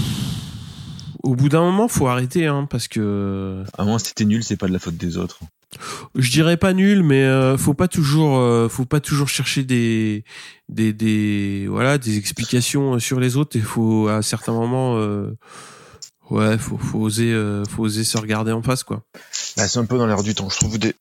[1.23, 4.57] au bout d'un moment, faut arrêter hein, parce que À moins si t'es nul, c'est
[4.57, 5.41] pas de la faute des autres.
[6.15, 7.27] je dirais pas nul mais
[7.59, 10.25] faut pas toujours faut pas toujours chercher des
[10.69, 14.97] des des voilà des explications sur les autres il faut à certains moments
[16.31, 19.03] ouais faut faut oser euh, faut oser se regarder en face quoi
[19.57, 20.95] Bah, c'est un peu dans l'air du temps, je trouve, des,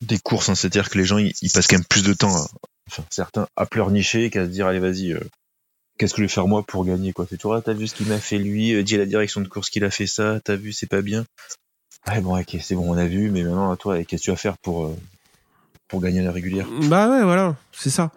[0.00, 0.48] des courses.
[0.48, 0.54] hein.
[0.54, 2.46] C'est-à-dire que les gens, ils, ils passent quand même plus de temps, à,
[2.88, 5.20] enfin, certains, à pleurnicher qu'à se dire, allez, vas-y, euh,
[5.98, 7.26] qu'est-ce que je vais faire moi pour gagner, quoi.
[7.28, 9.40] C'est toujours, ah, t'as vu ce qu'il m'a fait lui, euh, dis à la direction
[9.40, 11.24] de course qu'il a fait ça, t'as vu, c'est pas bien.
[12.06, 14.30] Ouais, bon, ok, c'est bon, on a vu, mais maintenant, à toi, qu'est-ce que tu
[14.30, 14.96] vas faire pour, euh,
[15.88, 16.66] pour gagner la régulière?
[16.82, 18.12] bah ouais voilà c'est ça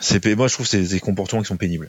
[0.00, 1.88] C'est, moi, je trouve que c'est des comportements qui sont pénibles.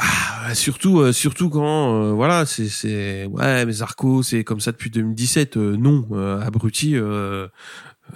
[0.00, 4.72] Bah, surtout euh, surtout quand euh, voilà c'est c'est ouais mais Zarco c'est comme ça
[4.72, 7.48] depuis 2017 euh, non euh, abruti euh,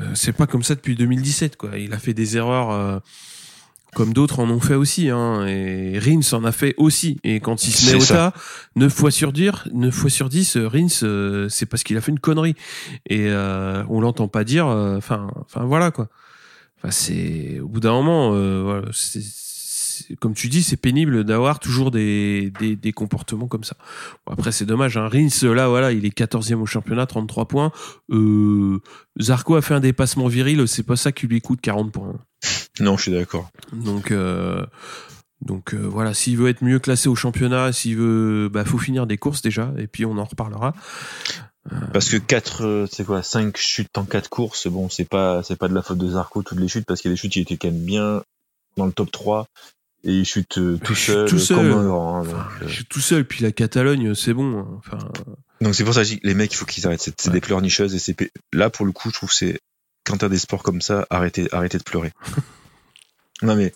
[0.00, 1.76] euh, c'est pas comme ça depuis 2017 quoi.
[1.78, 2.98] Il a fait des erreurs euh,
[3.94, 7.20] comme d'autres en ont fait aussi hein et Rins en a fait aussi.
[7.22, 8.32] Et quand il se met au ça.
[8.34, 8.40] tas
[8.74, 12.10] 9 fois sur 10 9 fois sur 10 euh, Rins c'est parce qu'il a fait
[12.10, 12.56] une connerie.
[13.08, 16.08] Et euh, on l'entend pas dire euh, enfin enfin voilà quoi.
[16.78, 19.22] Enfin c'est au bout d'un moment euh, voilà, c'est-
[20.20, 23.76] comme tu dis c'est pénible d'avoir toujours des, des, des comportements comme ça.
[24.26, 25.08] Bon, après c'est dommage hein.
[25.08, 27.72] Rins là voilà il est 14e au championnat 33 points.
[28.10, 28.80] Euh,
[29.20, 32.14] Zarco a fait un dépassement viril c'est pas ça qui lui coûte 40 points
[32.80, 33.50] Non, je suis d'accord.
[33.72, 34.64] donc euh,
[35.40, 39.06] donc euh, voilà s'il veut être mieux classé au championnat s'il veut bah faut finir
[39.06, 40.74] des courses déjà et puis on en reparlera.
[41.94, 45.66] Parce que 4, c'est quoi, 5 chutes en 4 courses, bon, c'est pas, c'est pas
[45.68, 47.40] de la faute de Zarco, toutes les chutes, parce qu'il y a des chutes, il
[47.40, 48.22] était quand même bien
[48.76, 49.46] dans le top 3,
[50.04, 51.56] et il chute euh, tout Il chute seul, tout seul.
[51.56, 52.16] comme un grand.
[52.20, 54.66] hein, donc, Enfin, euh, je suis tout seul puis la Catalogne c'est bon hein.
[54.78, 54.98] enfin
[55.60, 57.40] donc c'est pour ça que je dis, les mecs, il faut qu'ils arrêtent, c'est des
[57.40, 58.14] pleurnicheuses, et c'est,
[58.52, 59.60] là, pour le coup, je trouve que c'est,
[60.04, 62.12] quand t'as des sports comme ça, arrêtez, arrêtez de pleurer.
[63.42, 63.72] non mais,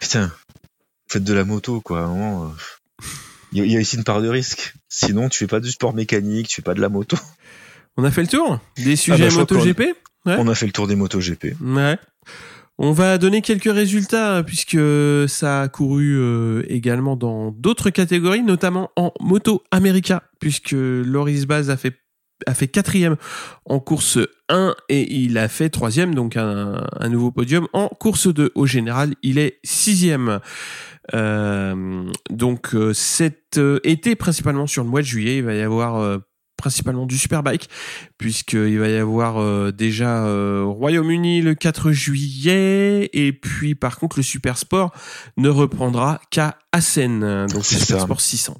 [0.00, 0.32] putain,
[1.08, 3.04] faites de la moto, quoi, à un moment, euh,
[3.52, 4.74] il y, a- il y a ici une part de risque.
[4.88, 7.16] Sinon, tu fais pas du sport mécanique, tu fais pas de la moto.
[7.96, 9.82] on a fait le tour des sujets bah, je crois qu'on- MotoGP
[10.26, 10.36] Ouais.
[10.38, 11.54] On a fait le tour des motos GP.
[11.60, 11.98] Ouais.
[12.78, 14.78] On va donner quelques résultats puisque
[15.28, 21.70] ça a couru euh, également dans d'autres catégories, notamment en moto America, puisque Loris Baz
[21.70, 21.94] a fait
[22.66, 23.16] quatrième
[23.64, 24.18] en course
[24.48, 28.50] 1 et il a fait troisième, donc un, nouveau podium en course 2.
[28.56, 30.40] Au général, il est sixième.
[31.14, 36.18] Euh, donc euh, cet été, principalement sur le mois de juillet, il va y avoir
[36.56, 37.68] principalement du Superbike,
[38.18, 44.18] puisqu'il va y avoir euh, déjà euh, Royaume-Uni le 4 juillet, et puis par contre
[44.18, 44.92] le Super Sport
[45.36, 48.04] ne reprendra qu'à Assen, donc C'est le Super ça.
[48.04, 48.56] Sport 600.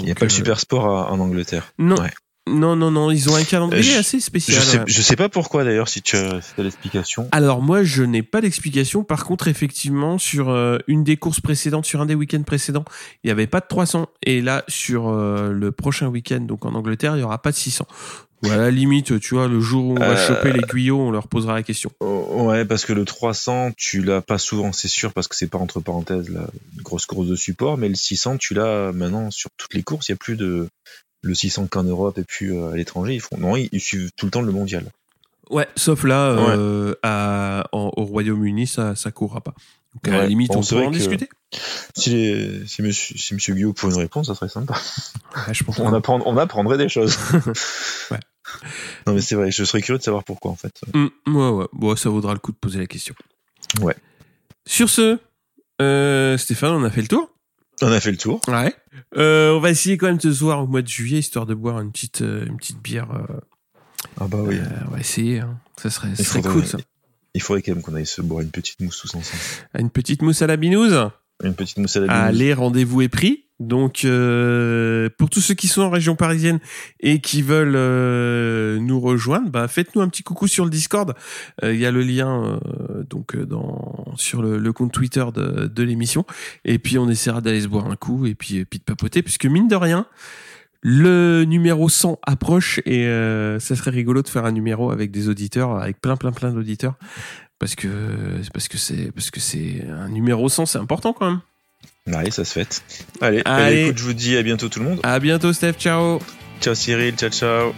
[0.00, 1.72] Il n'y a pas le super sport à- en Angleterre.
[1.78, 2.10] Non, Ouais.
[2.46, 4.60] Non, non, non, ils ont un calendrier Euh, assez Je spécial.
[4.62, 7.28] sais, je sais pas pourquoi d'ailleurs si tu as, si l'explication.
[7.32, 9.02] Alors moi, je n'ai pas d'explication.
[9.02, 12.84] Par contre, effectivement, sur euh, une des courses précédentes, sur un des week-ends précédents,
[13.22, 14.08] il n'y avait pas de 300.
[14.24, 17.56] Et là, sur euh, le prochain week-end, donc en Angleterre, il n'y aura pas de
[17.56, 17.86] 600.
[18.42, 21.00] Ou à la limite, tu vois, le jour où on va Euh, choper les guyos,
[21.00, 21.90] on leur posera la question.
[22.00, 25.46] Oh, ouais, parce que le 300, tu l'as pas souvent, c'est sûr, parce que c'est
[25.46, 26.46] pas entre parenthèses la
[26.82, 30.08] grosse course de support, mais le 600, tu l'as maintenant sur toutes les courses.
[30.08, 30.68] Il y a plus de
[31.24, 33.14] le 600 qu'en Europe et puis euh, à l'étranger.
[33.14, 34.84] Ils font non, ils, ils suivent tout le temps le mondial.
[35.50, 39.54] Ouais, sauf là, euh, à- en- au Royaume-Uni, ça ça courra pas.
[39.94, 41.28] Donc à la limite, on pourra vrai en discuter.
[41.94, 44.74] Si, les, si monsieur, si monsieur Guillaume pouvait une réponse, ça serait sympa.
[45.36, 45.78] Ouais, je pense.
[45.78, 47.16] On, apprend, on apprendrait des choses.
[48.10, 48.18] Ouais.
[49.06, 50.72] Non, mais c'est vrai, je serais curieux de savoir pourquoi en fait.
[50.92, 51.66] Mm, ouais, ouais.
[51.72, 53.14] Bon, ça vaudra le coup de poser la question.
[53.80, 53.96] Ouais.
[54.66, 55.18] Sur ce,
[55.80, 57.30] euh, Stéphane, on a fait le tour.
[57.82, 58.40] On a fait le tour.
[58.48, 58.74] Ouais.
[59.16, 61.80] Euh, on va essayer quand même ce soir au mois de juillet, histoire de boire
[61.80, 63.08] une petite, euh, une petite bière.
[63.12, 63.40] euh,
[64.20, 64.58] Ah bah oui.
[64.88, 65.40] on va essayer.
[65.40, 65.58] hein.
[65.80, 66.78] Ça serait, ça serait faudrait- cool, ça.
[67.34, 69.42] Il faudrait quand même qu'on aille se boire une petite mousse tous ensemble.
[69.78, 71.10] Une petite mousse à la binouse?
[71.42, 72.22] Une petite mousse à la binouse.
[72.22, 73.43] Allez, rendez-vous est pris.
[73.60, 76.58] Donc, euh, pour tous ceux qui sont en région parisienne
[76.98, 81.14] et qui veulent euh, nous rejoindre, bah, faites-nous un petit coucou sur le Discord.
[81.62, 82.58] Euh, Il y a le lien
[83.08, 86.24] donc dans sur le, compte Twitter de, l'émission.
[86.64, 89.22] Et puis, on essaiera d'aller se boire un coup et puis, et puis de papoter,
[89.22, 90.06] puisque mine de rien,
[90.82, 93.04] le numéro 100 approche et
[93.60, 96.94] ça serait rigolo de faire un numéro avec des auditeurs, avec plein plein plein d'auditeurs,
[97.58, 97.88] parce que
[98.52, 101.40] parce que c'est parce que c'est un numéro 100, c'est important quand même.
[102.12, 102.82] Allez, ça se fait.
[103.22, 103.84] Allez, Allez.
[103.86, 105.00] écoute, je vous dis à bientôt tout le monde.
[105.04, 105.74] À bientôt, Steph.
[105.78, 106.20] Ciao.
[106.60, 107.74] Ciao Cyril, ciao ciao.